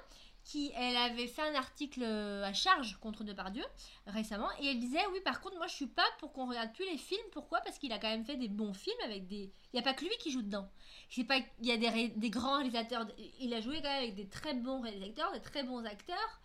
[0.49, 3.65] qui, elle avait fait un article euh, à charge contre Depardieu
[4.07, 6.87] récemment et elle disait oui, par contre, moi, je suis pas pour qu'on regarde plus
[6.87, 7.21] les films.
[7.33, 7.61] Pourquoi?
[7.61, 9.53] Parce qu'il a quand même fait des bons films avec des.
[9.73, 10.71] Il y a pas que lui qui joue dedans.
[11.11, 11.39] C'est pas.
[11.61, 13.07] Il y a des, des grands réalisateurs.
[13.41, 16.41] Il a joué quand même avec des très bons réalisateurs, des très bons acteurs.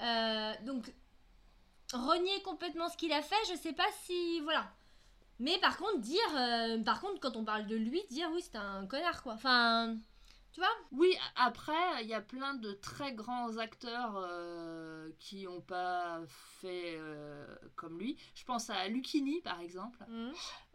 [0.00, 0.92] Euh, donc
[1.92, 4.72] renier complètement ce qu'il a fait, je sais pas si voilà.
[5.38, 8.56] Mais par contre dire, euh, par contre quand on parle de lui, dire oui c'est
[8.56, 9.34] un connard quoi.
[9.34, 9.96] Enfin,
[10.52, 15.60] tu vois Oui, après, il y a plein de très grands acteurs euh, qui n'ont
[15.60, 16.20] pas
[16.60, 17.46] fait euh,
[17.76, 18.16] comme lui.
[18.34, 20.04] Je pense à Lucchini, par exemple.
[20.08, 20.32] Mhm.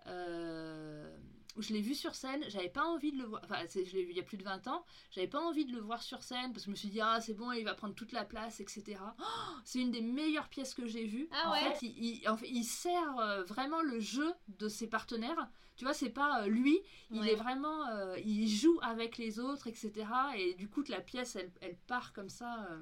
[0.08, 1.18] Euh,
[1.58, 4.12] je l'ai vu sur scène, j'avais pas envie de le voir, enfin je l'ai vu
[4.12, 6.52] il y a plus de 20 ans, j'avais pas envie de le voir sur scène
[6.54, 8.60] parce que je me suis dit ah c'est bon il va prendre toute la place
[8.60, 8.98] etc.
[9.20, 9.24] Oh,
[9.64, 11.28] c'est une des meilleures pièces que j'ai vues.
[11.32, 14.68] Ah en ouais fait il, il- en fait, il sert euh, vraiment le jeu de
[14.68, 15.50] ses partenaires.
[15.78, 16.80] Tu vois c'est pas euh, lui,
[17.12, 17.34] il Ouais.
[17.34, 20.06] est vraiment, euh, il joue avec les autres etc.
[20.38, 22.82] Et du coup la pièce elle, elle part comme ça euh,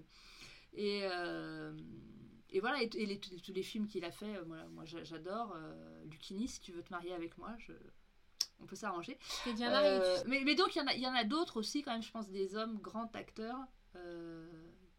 [0.73, 1.73] et euh,
[2.49, 5.57] et voilà, et, et les- tous les films qu'il a fait, moi, moi j'a- j'adore.
[6.11, 7.73] Lucchini, si tu veux te marier avec moi, je...
[8.63, 9.17] on peut s'arranger.
[9.43, 9.89] T'es déjà marié.
[9.89, 11.91] Euh, mais, mais donc, il y en a, il y en a d'autres aussi, quand
[11.91, 13.59] même, je pense, des hommes grands acteurs
[13.95, 14.47] euh,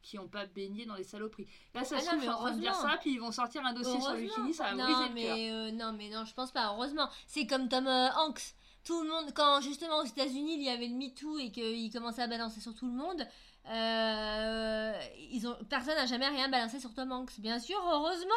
[0.02, 1.48] qui n'ont pas baigné dans les saloperies.
[1.74, 3.20] Là, ça Ah se non, trouve, mais suis en train de dire ça, puis ils
[3.20, 4.12] vont sortir un dossier sur.
[4.12, 6.72] Lucchini, ça va non, briser le mais, euh, non, mais non, je pense pas.
[6.72, 7.08] Heureusement.
[7.26, 8.54] C'est comme Tom euh, Hanks.
[8.84, 12.20] Tout le monde, quand justement aux États-Unis il y avait le MeToo et qu'il commençait
[12.20, 13.26] à balancer sur tout le monde,
[13.70, 14.92] euh,
[15.30, 17.40] ils ont, personne n'a jamais rien balancé sur Tom Hanks.
[17.40, 18.34] Bien sûr, heureusement,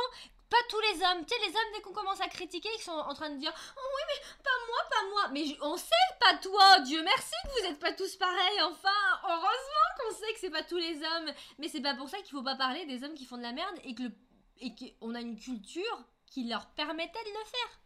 [0.49, 1.25] pas tous les hommes.
[1.25, 3.53] Tu sais, les hommes, dès qu'on commence à critiquer, ils sont en train de dire
[3.77, 5.27] Oh oui, mais pas moi, pas moi.
[5.33, 5.89] Mais je- on sait
[6.19, 9.19] pas toi, Dieu merci que vous êtes pas tous pareils, enfin.
[9.23, 11.31] Heureusement qu'on sait que c'est pas tous les hommes.
[11.59, 13.51] Mais c'est pas pour ça qu'il faut pas parler des hommes qui font de la
[13.53, 14.11] merde et que le
[14.59, 17.79] et qu'on a une culture qui leur permettait de le faire.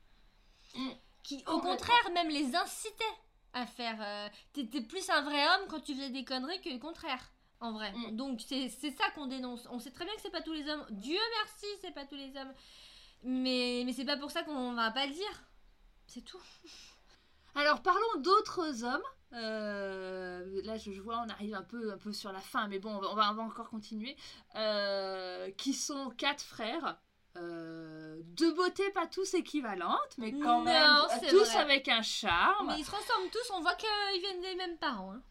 [0.76, 0.91] Mm.
[1.24, 3.03] Qui, au contraire, même les incitait
[3.53, 3.97] à faire.
[4.01, 7.20] euh, T'étais plus un vrai homme quand tu faisais des conneries que le contraire.
[7.62, 7.91] En vrai.
[7.93, 8.16] Mm.
[8.16, 9.68] Donc c'est ça qu'on dénonce.
[9.72, 10.86] On sait très bien que c'est pas tous les hommes.
[10.89, 12.53] Dieu merci, c'est pas tous les hommes.
[13.24, 15.43] Mais, mais c'est pas pour ça qu'on va pas le dire.
[16.07, 16.41] C'est tout.
[17.55, 19.03] Alors parlons d'autres hommes.
[19.34, 22.80] Euh, là, je, je vois, on arrive un peu, un peu sur la fin, mais
[22.80, 24.18] bon, on va, on va, on va encore continuer.
[24.55, 26.97] Euh, qui sont quatre frères.
[27.38, 30.86] euh, de beauté pas tous équivalentes, mais quand Non, même
[31.30, 31.57] tous vrai.
[31.57, 32.68] avec un charme.
[32.68, 35.14] Mais ils se ressemblent tous, on voit qu'ils viennent des mêmes parents.
[35.14, 35.22] hein.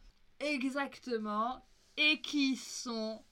[0.41, 1.62] Exactement.
[2.03, 3.22] Et qui sont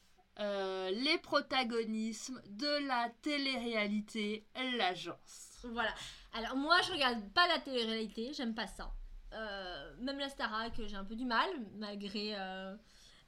[0.40, 4.46] euh, les protagonismes de la télé-réalité
[4.76, 5.58] L'Agence.
[5.64, 5.94] Voilà.
[6.34, 8.92] Alors moi je regarde pas la télé-réalité, j'aime pas ça.
[9.32, 12.74] Euh, même la Starac, j'ai un peu du mal, malgré euh,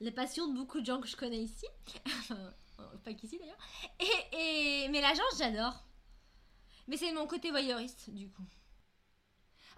[0.00, 1.66] les passions de beaucoup de gens que je connais ici.
[2.82, 3.58] Euh, pas qu'ici d'ailleurs.
[4.00, 5.84] Et, et- Mais l'agence, j'adore.
[6.88, 8.42] Mais c'est mon côté voyeuriste, du coup.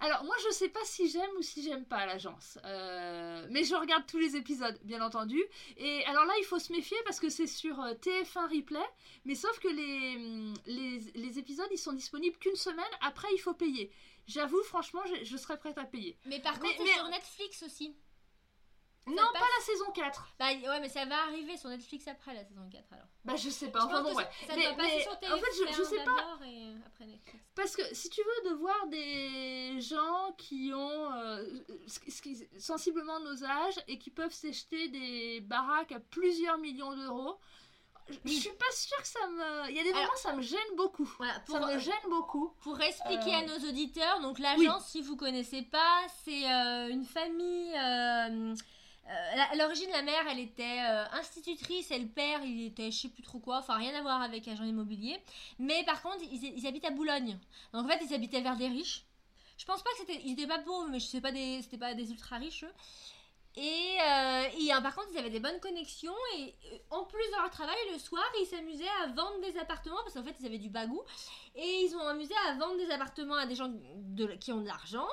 [0.01, 2.59] Alors, moi, je sais pas si j'aime ou si j'aime pas l'agence.
[2.65, 5.41] Euh, mais je regarde tous les épisodes, bien entendu.
[5.77, 8.85] Et alors là, il faut se méfier parce que c'est sur euh, TF1 Replay.
[9.25, 12.85] Mais sauf que les, hum, les, les épisodes, ils sont disponibles qu'une semaine.
[13.01, 13.93] Après, il faut payer.
[14.27, 16.17] J'avoue, franchement, je, je serais prête à payer.
[16.27, 17.95] Mais par contre, mais- sur Netflix aussi.
[19.07, 20.29] Non, pas la saison 4.
[20.39, 23.07] Bah ouais, mais ça va arriver sur Netflix après la saison 4 alors.
[23.25, 23.81] Bah, je sais pas.
[23.81, 24.29] Je Enfin, bon, ouais.
[24.47, 26.39] Ça Mais- doit passer mais sur en TF1 fait, je, je sais pas.
[26.47, 27.45] et euh, après Netflix.
[27.57, 31.45] Parce que si tu veux de voir des gens qui ont euh,
[32.59, 37.39] sensiblement nos âges et qui peuvent s'acheter des baraques à plusieurs millions d'euros,
[38.09, 39.71] je, je suis pas sûre que ça me.
[39.71, 41.09] Il y a des Alors- moments ça me gêne beaucoup.
[41.19, 42.53] Voilà, pour, Ça me gêne beaucoup.
[42.63, 47.05] Pour expliquer Euh, à nos auditeurs, donc l'agence, si vous connaissez pas, c'est euh, une
[47.05, 47.73] famille.
[47.77, 48.55] euh, euh,
[49.07, 53.09] à l'origine, la mère, elle était euh, institutrice et le père, il était je sais
[53.09, 55.19] plus trop quoi, enfin rien à voir avec agent immobilier.
[55.59, 57.39] Mais par contre, ils, habitent à Boulogne.
[57.73, 59.05] Donc en fait, ils habitaient vers des riches.
[59.59, 60.21] Je pense pas que c'était.
[60.25, 61.63] Ils étaient pas pauvres, mais je sais pas des.
[61.63, 62.73] C'était pas des ultra riches eux.
[63.55, 67.37] Et, euh, euh, par contre, ils avaient des bonnes connexions et euh, en plus de
[67.37, 70.59] leur travail, le soir, ils s'amusaient à vendre des appartements parce qu'en fait, ils avaient
[70.59, 71.03] du bagou
[71.55, 73.71] et ils ont amusé à vendre des appartements à des gens
[74.41, 75.09] qui ont de l'argent.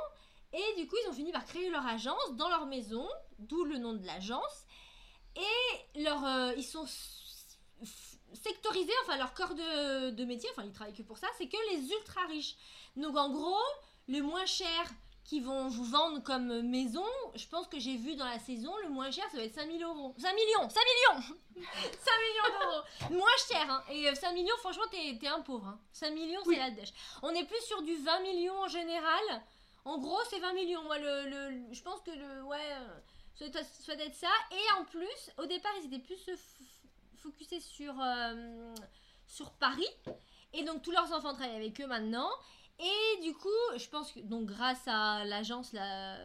[0.54, 3.08] Et du coup, ils ont fini par créer leur agence dans leur maison,
[3.40, 4.66] d'où le nom de l'agence.
[5.36, 6.86] Et leur, euh, ils sont
[8.34, 11.58] sectorisés, enfin leur corps de, de métier, enfin ils travaillent que pour ça, c'est que
[11.72, 12.56] les ultra riches.
[12.96, 13.58] Donc en gros,
[14.08, 14.86] le moins cher
[15.24, 18.90] qu'ils vont vous vendre comme maison, je pense que j'ai vu dans la saison, le
[18.90, 20.16] moins cher ça va être 5000 euros.
[20.18, 21.22] 5 millions 5 millions
[21.56, 23.84] 5 millions d'euros Moins cher, hein.
[23.92, 25.68] Et euh, 5 millions, franchement, t'es un pauvre.
[25.68, 25.80] Hein.
[25.94, 26.56] 5 millions, Oui.
[26.56, 26.94] c'est la dèche.
[27.22, 29.22] On est plus sur du 20 millions en général.
[29.86, 30.82] En gros, c'est 20 millions.
[30.84, 32.44] Moi, le, le- le- je pense que le.
[32.44, 32.58] Ouais.
[33.40, 33.62] Ça doit,
[34.06, 34.28] être- ça.
[34.52, 36.20] Et en plus, au départ, ils étaient plus
[37.18, 38.76] focusés sur, euh,
[39.26, 39.88] sur Paris.
[40.54, 42.30] Et donc, tous leurs enfants travaillent avec eux maintenant.
[42.80, 46.18] Et du coup, je pense que, donc, grâce à l'agence, la,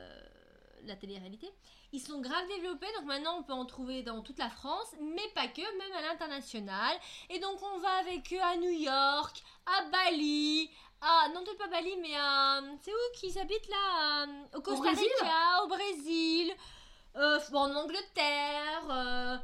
[0.85, 1.51] la télé-réalité,
[1.93, 2.87] ils sont grave développés.
[2.97, 6.03] Donc, maintenant, on peut en trouver dans toute la France, mais pas que, même à
[6.03, 6.97] l'international.
[7.31, 10.71] Et donc, on va avec eux à New York, à Bali.
[11.01, 12.61] à non, peut-être pas Bali, mais à.
[12.83, 16.55] C'est où qu'ils habitent là Au Costa Brésil Rica, au Brésil,
[17.17, 18.91] euh, en Angleterre.
[18.91, 19.37] euh,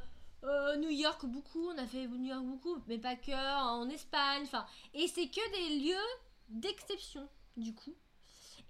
[0.45, 4.43] euh, New York beaucoup, on a fait New York beaucoup, mais pas que, en Espagne,
[4.45, 4.65] enfin,
[4.95, 6.09] et c'est que des lieux
[6.49, 7.95] d'exception, du coup.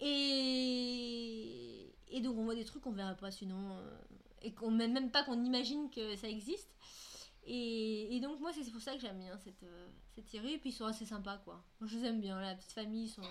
[0.01, 3.99] Et, et donc on voit des trucs qu'on verrait pas sinon, euh,
[4.43, 6.69] et qu'on même pas qu'on imagine que ça existe.
[7.47, 10.53] Et, et donc moi c'est pour ça que j'aime bien cette, euh, cette série.
[10.55, 11.65] Et puis ils sont assez sympas quoi.
[11.81, 13.05] Je les aime bien, la petite famille.
[13.05, 13.23] Ils sont,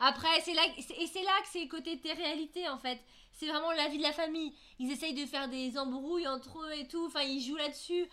[0.00, 3.00] Après c'est là, là que c'est côté de réalité en fait.
[3.32, 4.54] C'est vraiment la vie de la famille.
[4.78, 7.04] Ils essayent de faire des embrouilles entre eux et tout.
[7.06, 8.08] Enfin ils jouent là-dessus.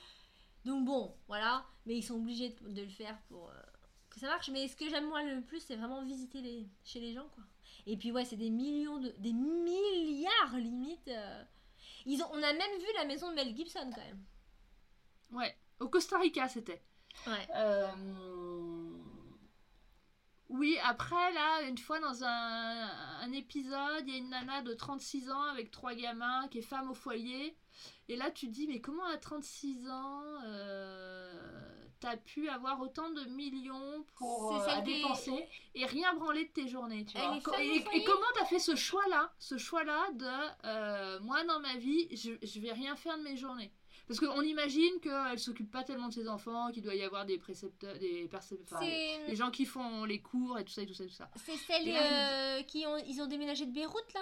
[0.65, 1.65] Donc bon, voilà.
[1.85, 3.53] Mais ils sont obligés de, de le faire pour euh,
[4.09, 4.49] que ça marche.
[4.49, 7.43] Mais ce que j'aime moi le plus c'est vraiment visiter les, chez les gens quoi.
[7.87, 9.13] Et puis ouais c'est des millions de...
[9.19, 11.07] des milliards limite.
[11.07, 11.43] euh.
[12.05, 14.23] Ils ont, on a même vu la maison de Mel Gibson quand même.
[15.31, 15.55] Ouais.
[15.79, 16.81] Au Costa Rica, c'était.
[17.27, 17.47] Ouais.
[17.55, 17.87] Euh,
[20.49, 22.89] Oui, après, là, une fois dans un,
[23.21, 26.63] un épisode, il y a une nana de 36 ans avec trois gamins qui est
[26.63, 27.55] femme au foyer.
[28.07, 33.09] Et là, tu te dis, mais comment à 36 ans, euh, t'as pu avoir autant
[33.11, 37.37] de millions pour euh, à dépenser et rien branler de tes journées, tu vois.
[37.61, 40.27] Et, comment t'as fait ce choix-là Ce choix-là de,
[40.65, 43.71] euh, moi, dans ma vie, je, je vais rien faire de mes journées.
[44.09, 47.37] Parce qu'on imagine qu'elle s'occupe pas tellement de ses enfants, qu'il doit y avoir des
[47.37, 48.79] précepteurs, des, percep- enfin,
[49.27, 51.29] des gens qui font les cours et tout ça et tout ça et tout ça.
[51.37, 54.21] c'est celle Et là, euh, qui ont ils ont déménagé de Beyrouth là?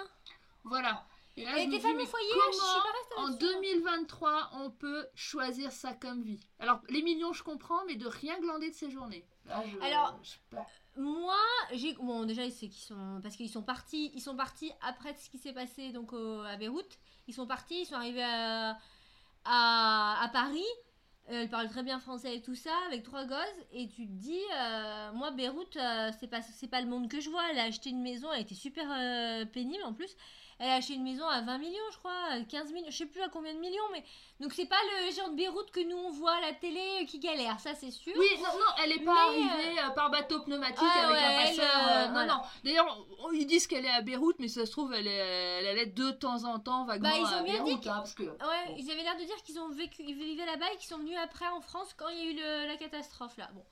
[0.64, 1.06] Voilà.
[1.38, 3.56] Et là, Elle je me dis, mais foyer, comment je suis pas en restée là-dessus.
[3.62, 6.40] 2023 on peut choisir ça comme vie?
[6.58, 9.24] Alors les millions je comprends, mais de rien glander de ses journées.
[9.46, 10.66] Là, je- Alors, je sais pas.
[10.96, 11.36] Moi,
[11.72, 15.30] j'ai bon déjà c'est qu'ils sont parce qu'ils sont partis, ils sont partis après ce
[15.30, 16.98] qui s'est passé donc à Beyrouth.
[17.28, 18.76] Ils sont partis, ils sont arrivés à
[19.48, 20.64] à, Paris.
[21.30, 23.36] Euh, Elle parle très bien français et tout ça avec trois gosses
[23.72, 27.20] et tu te dis euh, moi Beyrouth euh, c'est pas c'est pas le monde que
[27.20, 27.42] je vois.
[27.50, 30.10] Elle a acheté une maison, elle était super euh, pénible en plus.
[30.60, 33.06] Elle a acheté une maison à 20 millions, je crois, à 15 millions, je sais
[33.06, 34.02] plus à combien de millions, mais
[34.40, 34.74] donc c'est pas
[35.06, 37.92] le genre de Beyrouth que nous on voit à la télé qui galère, ça c'est
[37.92, 38.12] sûr.
[38.18, 41.44] Oui, non, non, elle est pas Mais, arrivée par bateau pneumatique Ah avec ouais, un
[41.44, 42.06] passeur.
[42.08, 42.32] non, voilà.
[42.34, 42.40] non.
[42.64, 45.86] D'ailleurs, ils disent qu'elle est à Beyrouth, mais ça se trouve, elle, est, elle allait
[45.86, 47.86] de temps en temps vaguement Bah, ils ont à bien dit Beyrouth.
[47.86, 48.24] hein, parce que...
[48.24, 48.74] Ouais, Bon.
[48.78, 51.17] ils avaient l'air de dire qu'ils ont vécu, ils vivaient là-bas et qu'ils sont venus
[51.22, 53.48] après en France quand il y a eu la catastrophe là.
[53.54, 53.64] Bon.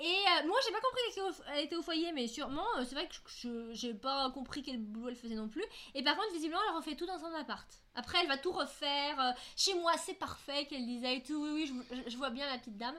[0.00, 3.08] Et euh, moi, j'ai pas compris qu'elle était au- foyer, mais sûrement, euh, c'est vrai
[3.08, 5.64] que j'ai pas compris quel boulot elle faisait non plus.
[5.94, 7.66] Et par contre, visiblement, elle refait tout dans son appart.
[7.96, 9.18] Après, elle va tout refaire.
[9.20, 11.42] euh, chez moi, c'est parfait, qu'elle disait et tout.
[11.42, 11.50] Oui,
[11.90, 12.94] oui, je, vois bien la petite dame.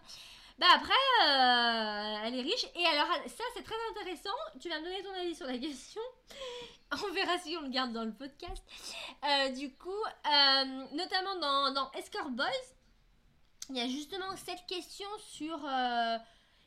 [0.58, 2.66] Bah après, euh, elle est riche.
[2.76, 4.36] Et alors, ça, c'est très intéressant.
[4.60, 6.02] Tu vas me donner ton avis sur la question.
[6.92, 8.64] On verra si on le garde dans le podcast.
[9.56, 10.04] Du coup,
[10.92, 12.48] notamment dans, dans Escort Boys,
[13.70, 16.18] il y a justement cette question sur euh,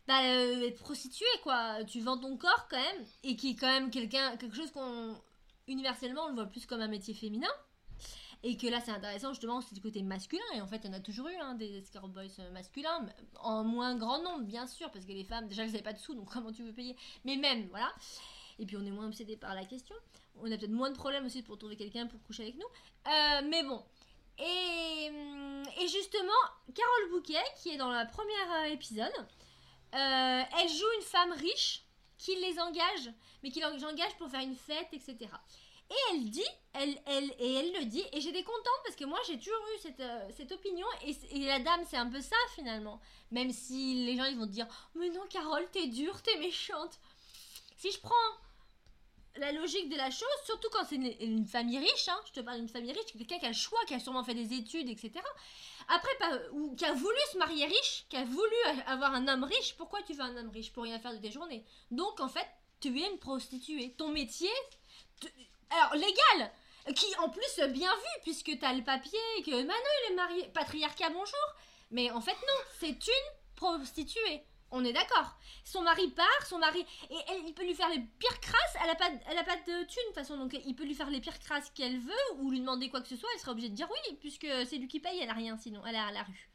[0.06, 1.84] bah, euh, être prostituée, quoi.
[1.84, 5.16] Tu vends ton corps quand même, et qui est quand même quelqu'un, quelque chose qu'on
[5.68, 7.50] universellement on le voit plus comme un métier féminin.
[8.44, 10.42] Et que là c'est intéressant justement, c'est du côté masculin.
[10.54, 13.06] Et en fait, il y en a toujours eu hein, des escort boys euh, masculins,
[13.40, 15.98] en moins grand nombre, bien sûr, parce que les femmes, déjà, elles n'avaient pas de
[15.98, 16.96] sous, donc comment tu veux payer?
[17.24, 17.92] Mais même, voilà.
[18.58, 19.94] Et puis on est moins obsédé par la question.
[20.36, 22.66] On a peut-être moins de problèmes aussi pour trouver quelqu'un pour coucher avec nous.
[23.48, 23.82] Mais bon.
[24.38, 26.32] Et, hum, et justement,
[26.74, 29.12] Carole Bouquet, qui est dans le premier euh, épisode,
[29.94, 31.82] euh, elle joue une femme riche
[32.18, 33.12] qui les engage,
[33.42, 35.28] mais qui les engage pour faire une fête, etc.
[35.90, 36.98] Et elle dit, elle,
[37.38, 40.28] et elle le dit, et j'étais contente parce que moi j'ai toujours eu cette, euh,
[40.34, 43.00] cette opinion, et, et la dame c'est un peu ça finalement.
[43.30, 46.98] Même si les gens ils vont dire, mais non Carole, t'es dure, t'es méchante.
[47.76, 48.14] Si je prends
[49.36, 52.58] la logique de la chose, surtout quand c'est une, famille riche, hein, je te parle
[52.58, 55.12] d'une famille riche, quelqu'un qui a le choix, qui a sûrement fait des études, etc.
[55.88, 58.54] Après, pas, ou qui a voulu se marier riche, qui a voulu
[58.86, 61.30] avoir un homme riche, pourquoi tu veux un homme riche Pour rien faire de tes
[61.30, 61.64] journées?
[61.90, 62.46] Donc en fait,
[62.80, 63.94] tu es une prostituée.
[63.94, 64.50] Ton métier,
[65.70, 66.52] alors légal,
[66.94, 69.72] qui en plus bien vu, puisque tu as le papier, que Manon
[70.08, 71.54] il est marié, patriarcat bonjour.
[71.90, 74.44] Mais en fait non, c'est une prostituée.
[74.72, 75.36] On est d'accord.
[75.64, 76.84] Son mari part, son mari.
[77.10, 78.76] Et elle, il peut lui faire les pires crasses.
[78.82, 80.36] Elle a pas, elle a pas de thune de toute façon.
[80.38, 83.08] Donc il peut lui faire les pires crasses qu'elle veut ou lui demander quoi que
[83.08, 83.28] ce soit.
[83.34, 85.20] Elle sera obligée de dire oui, puisque c'est lui qui paye.
[85.20, 85.82] Elle a rien sinon.
[85.86, 86.50] Elle est à la rue.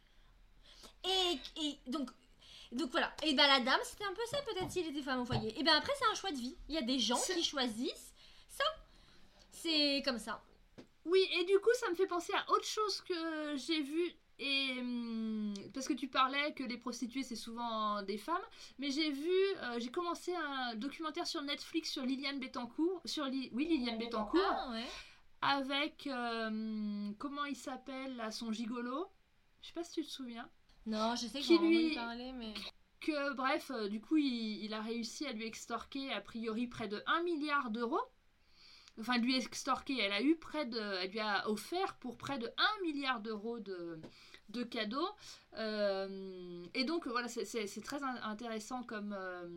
[1.06, 2.10] Et, et donc.
[2.72, 3.14] Donc voilà.
[3.24, 5.58] Et ben la dame, c'était un peu ça peut-être s'il était femme au foyer.
[5.58, 6.58] Et ben après, c'est un choix de vie.
[6.68, 8.14] Il y a des gens qui choisissent
[8.50, 8.66] ça.
[9.52, 10.44] C'est comme ça.
[11.06, 14.14] Oui, et du coup, ça me fait penser à autre chose que j'ai vu.
[14.40, 18.42] Et hum, parce que tu parlais que les prostituées c'est souvent des femmes,
[18.78, 19.30] mais j'ai vu,
[19.64, 24.42] euh, j'ai commencé un documentaire sur Netflix sur Liliane Bettencourt, sur Li- oui Liliane Bettencourt,
[24.46, 24.86] Ah ouais.
[25.42, 29.08] avec euh, comment il s'appelle là, son gigolo.
[29.62, 30.48] Je sais pas si tu te souviens.
[30.86, 32.54] Non, je sais que j'en lui- parler, mais.
[33.00, 36.88] Que bref, euh, du coup, il, il a réussi à lui extorquer a priori près
[36.88, 38.02] de 1 milliard d'euros.
[39.00, 40.00] Enfin lui extorqué.
[40.00, 43.60] Elle a eu près de, elle lui a offert pour près de 1 milliard d'euros
[43.60, 44.00] de,
[44.50, 45.10] de cadeaux.
[45.58, 47.46] Euh, et donc voilà, c'est-
[47.84, 49.48] très in- intéressant comme euh,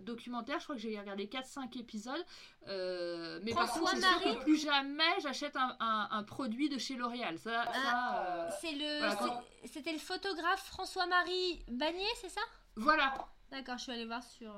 [0.00, 0.58] documentaire.
[0.58, 2.24] Je crois que j'ai regardé 4-5 épisodes.
[2.68, 6.68] Euh, mais par contre, c'est sûr François-Marie que plus jamais j'achète un, un- un produit
[6.68, 7.38] de chez L'Oréal.
[7.38, 12.40] Ça, ça, euh, C'est le, Voilà, quand- c'est- c'était le photographe François-Marie Bagné, c'est ça?
[12.76, 13.14] Voilà.
[13.50, 14.52] D'accord, je suis allée voir sur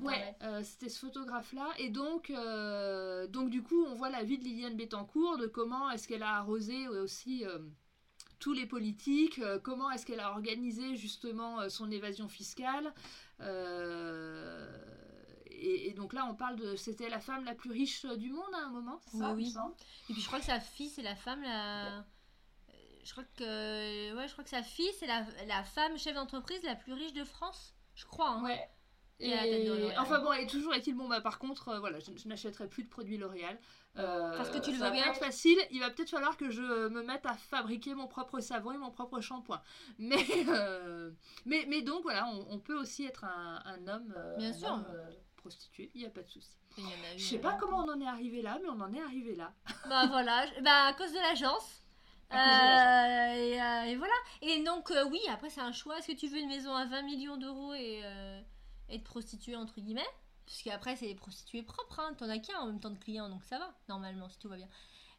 [0.00, 1.68] Ouais, euh, c'était ce photographe-là.
[1.78, 5.90] Et donc, euh, donc, du coup, on voit la vie de Liliane Bettencourt, de comment
[5.90, 7.58] est-ce qu'elle a arrosé euh, aussi euh,
[8.40, 12.92] tous les politiques, comment est-ce qu'elle a organisé justement son évasion fiscale.
[15.46, 16.76] Et, et donc là, on parle de.
[16.76, 19.44] C'était la femme la plus riche du monde à un moment, c'est ça Oui,
[20.10, 22.04] Et puis je crois que sa fille, c'est la femme la.
[23.04, 26.62] Je crois que ouais, je crois que sa fille, c'est la, la femme chef d'entreprise
[26.64, 27.74] la plus riche de France.
[27.94, 28.30] Je crois.
[28.30, 28.42] hein.
[28.42, 28.68] Ouais.
[29.20, 29.32] Et
[29.98, 32.82] enfin bon, et toujours est-il bon, bah par contre, euh, voilà, je, je n'achèterai plus
[32.82, 33.58] de produits L'Oréal.
[33.96, 35.06] Euh, Parce que tu le ça veux va bien.
[35.12, 35.56] être facile.
[35.70, 38.90] Il va peut-être falloir que je me mette à fabriquer mon propre savon et mon
[38.90, 39.62] propre shampoing.
[39.98, 40.16] Mais,
[40.48, 41.10] euh,
[41.46, 44.68] mais, mais donc voilà, on, on peut aussi être un, un homme, Bien un sûr.
[44.68, 44.86] homme,
[45.36, 45.92] prostitué.
[45.94, 46.56] Il n'y a pas de souci.
[47.16, 49.52] Je sais pas comment on en est arrivé là, mais on en est arrivé là.
[49.88, 51.82] Bah voilà, bah à cause de l'agence.
[52.32, 54.14] Euh, et, euh, et voilà.
[54.42, 55.98] Et donc, euh, oui, après, c'est un choix.
[55.98, 58.02] Est-ce que tu veux une maison à 20 millions d'euros et
[58.90, 60.06] euh, être prostituée, entre guillemets
[60.46, 62.00] Parce qu'après, c'est des prostituées propres.
[62.00, 62.14] Hein.
[62.18, 64.56] T'en as qu'un en même temps de clients, donc ça va, normalement, si tout va
[64.56, 64.68] bien.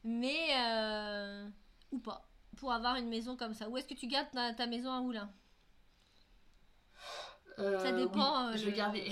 [0.03, 1.49] Mais, euh,
[1.91, 3.70] ou pas, pour avoir une maison comme ça.
[3.70, 5.32] Où est-ce que tu gardes ta, ta maison à Oulin?
[7.59, 9.11] Euh, Ça dépend, oui, euh, je vais garder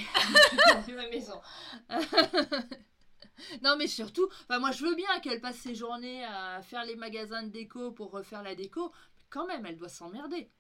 [0.93, 1.41] ma maison.
[3.61, 7.43] non, mais surtout, moi je veux bien qu'elle passe ses journées à faire les magasins
[7.43, 8.91] de déco pour refaire la déco.
[9.17, 10.51] Mais quand même, elle doit s'emmerder.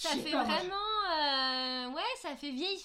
[0.00, 0.74] Ça fait pas, vraiment.
[1.12, 2.80] euh, ouais, ça fait vieille.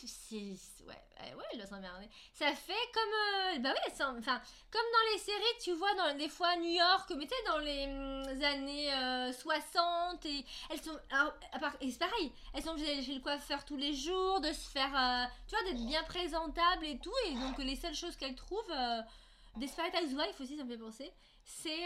[0.88, 2.08] Ouais, ouais, doit s'emmerder.
[2.34, 3.56] Ça fait comme.
[3.56, 4.42] euh, bah ouais, enfin,
[4.72, 7.44] comme dans les séries, tu vois, dans, des fois à New York, mais tu sais,
[7.48, 10.98] dans les hum, années euh, 60, et elles sont.
[11.10, 11.34] Alors,
[11.82, 14.92] et c'est pareil, elles sont obligées chez le coiffeur tous les jours, de se faire.
[14.96, 18.72] euh, tu vois, d'être bien présentable et tout, et donc les seules choses qu'elles trouvent.
[18.72, 19.02] Euh,
[19.56, 21.12] Desperate Housewives aussi, ça me fait penser.
[21.46, 21.86] C'est.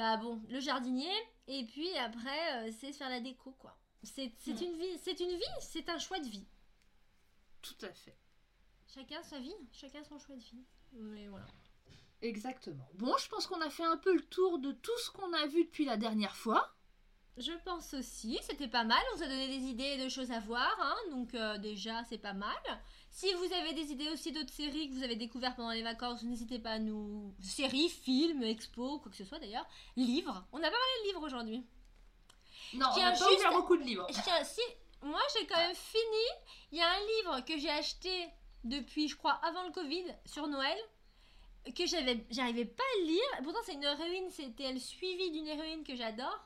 [0.00, 1.12] Bah bon, le jardinier,
[1.46, 3.76] et puis après, euh, c'est faire la déco, quoi.
[4.02, 4.64] C'est c'est Mm.
[4.64, 6.46] une vie, c'est une vie, c'est un choix de vie.
[7.60, 8.16] Tout à fait.
[8.94, 10.64] Chacun sa vie, chacun son choix de vie.
[10.92, 11.44] Mais voilà.
[12.22, 12.88] Exactement.
[12.94, 15.46] Bon, je pense qu'on a fait un peu le tour de tout ce qu'on a
[15.46, 16.74] vu depuis la dernière fois.
[17.38, 20.40] Je pense aussi, c'était pas mal, on vous a donné des idées de choses à
[20.40, 22.58] voir, hein, donc euh, déjà c'est pas mal.
[23.10, 26.22] Si vous avez des idées aussi d'autres séries que vous avez découvertes pendant les vacances,
[26.22, 27.34] n'hésitez pas à nous...
[27.40, 29.66] Séries, films, expos, quoi que ce soit d'ailleurs.
[29.96, 31.64] Livres, on a pas parlé de livres aujourd'hui.
[32.74, 34.06] Non, on n'a pas juste- ouvert beaucoup de livres.
[34.22, 34.60] Tiens, si,
[35.02, 36.26] moi j'ai quand même fini.
[36.72, 38.28] Il y a un livre que j'ai acheté
[38.64, 40.78] depuis, je crois, avant le Covid, sur Noël,
[41.74, 43.42] que j'avais, j'arrivais pas à lire.
[43.42, 46.38] Pourtant, c'est une héroïne, c'était le suivi d'une héroïne que j'adore.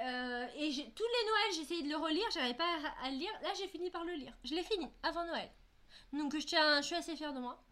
[0.00, 2.64] Euh, et tous les Noëls, j'ai essayé de le relire, j'arrivais pas
[3.02, 3.32] à, à le lire.
[3.42, 4.32] Là, j'ai fini par le lire.
[4.44, 5.50] Je l'ai fini avant Noël.
[6.12, 7.62] Donc, je tiens, je suis assez fière de moi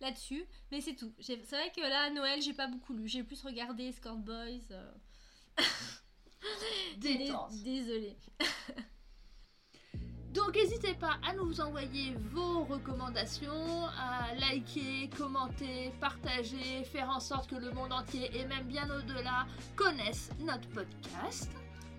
[0.00, 0.44] là-dessus.
[0.70, 1.12] Mais c'est tout.
[1.20, 3.08] C'est vrai que là, à Noël, j'ai pas beaucoup lu.
[3.08, 4.70] J'ai plus regardé Escort Boys.
[4.72, 4.92] euh,
[6.98, 7.52] Détente.
[7.62, 8.16] Désolée.
[10.32, 17.50] Donc n'hésitez pas à nous envoyer vos recommandations, à liker, commenter, partager, faire en sorte
[17.50, 21.50] que le monde entier et même bien au-delà connaissent notre podcast.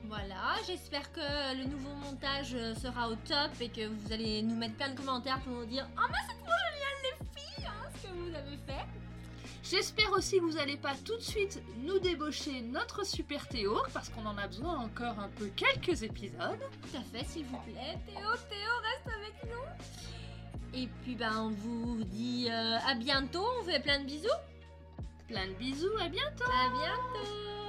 [0.05, 4.55] Voilà, j'espère que le nouveau montage euh, sera au top et que vous allez nous
[4.55, 7.89] mettre plein de commentaires pour nous dire Oh, mais c'est trop génial, les filles, hein,
[7.95, 8.85] ce que vous avez fait.
[9.63, 14.09] J'espère aussi que vous n'allez pas tout de suite nous débaucher notre super Théo, parce
[14.09, 16.59] qu'on en a besoin encore un peu quelques épisodes.
[16.81, 17.97] Tout à fait, s'il vous plaît.
[18.05, 20.77] Théo, Théo, reste avec nous.
[20.81, 23.45] Et puis, ben, on vous dit euh, à bientôt.
[23.59, 24.27] On vous fait plein de bisous.
[25.27, 27.60] Plein de bisous, à bientôt À bientôt.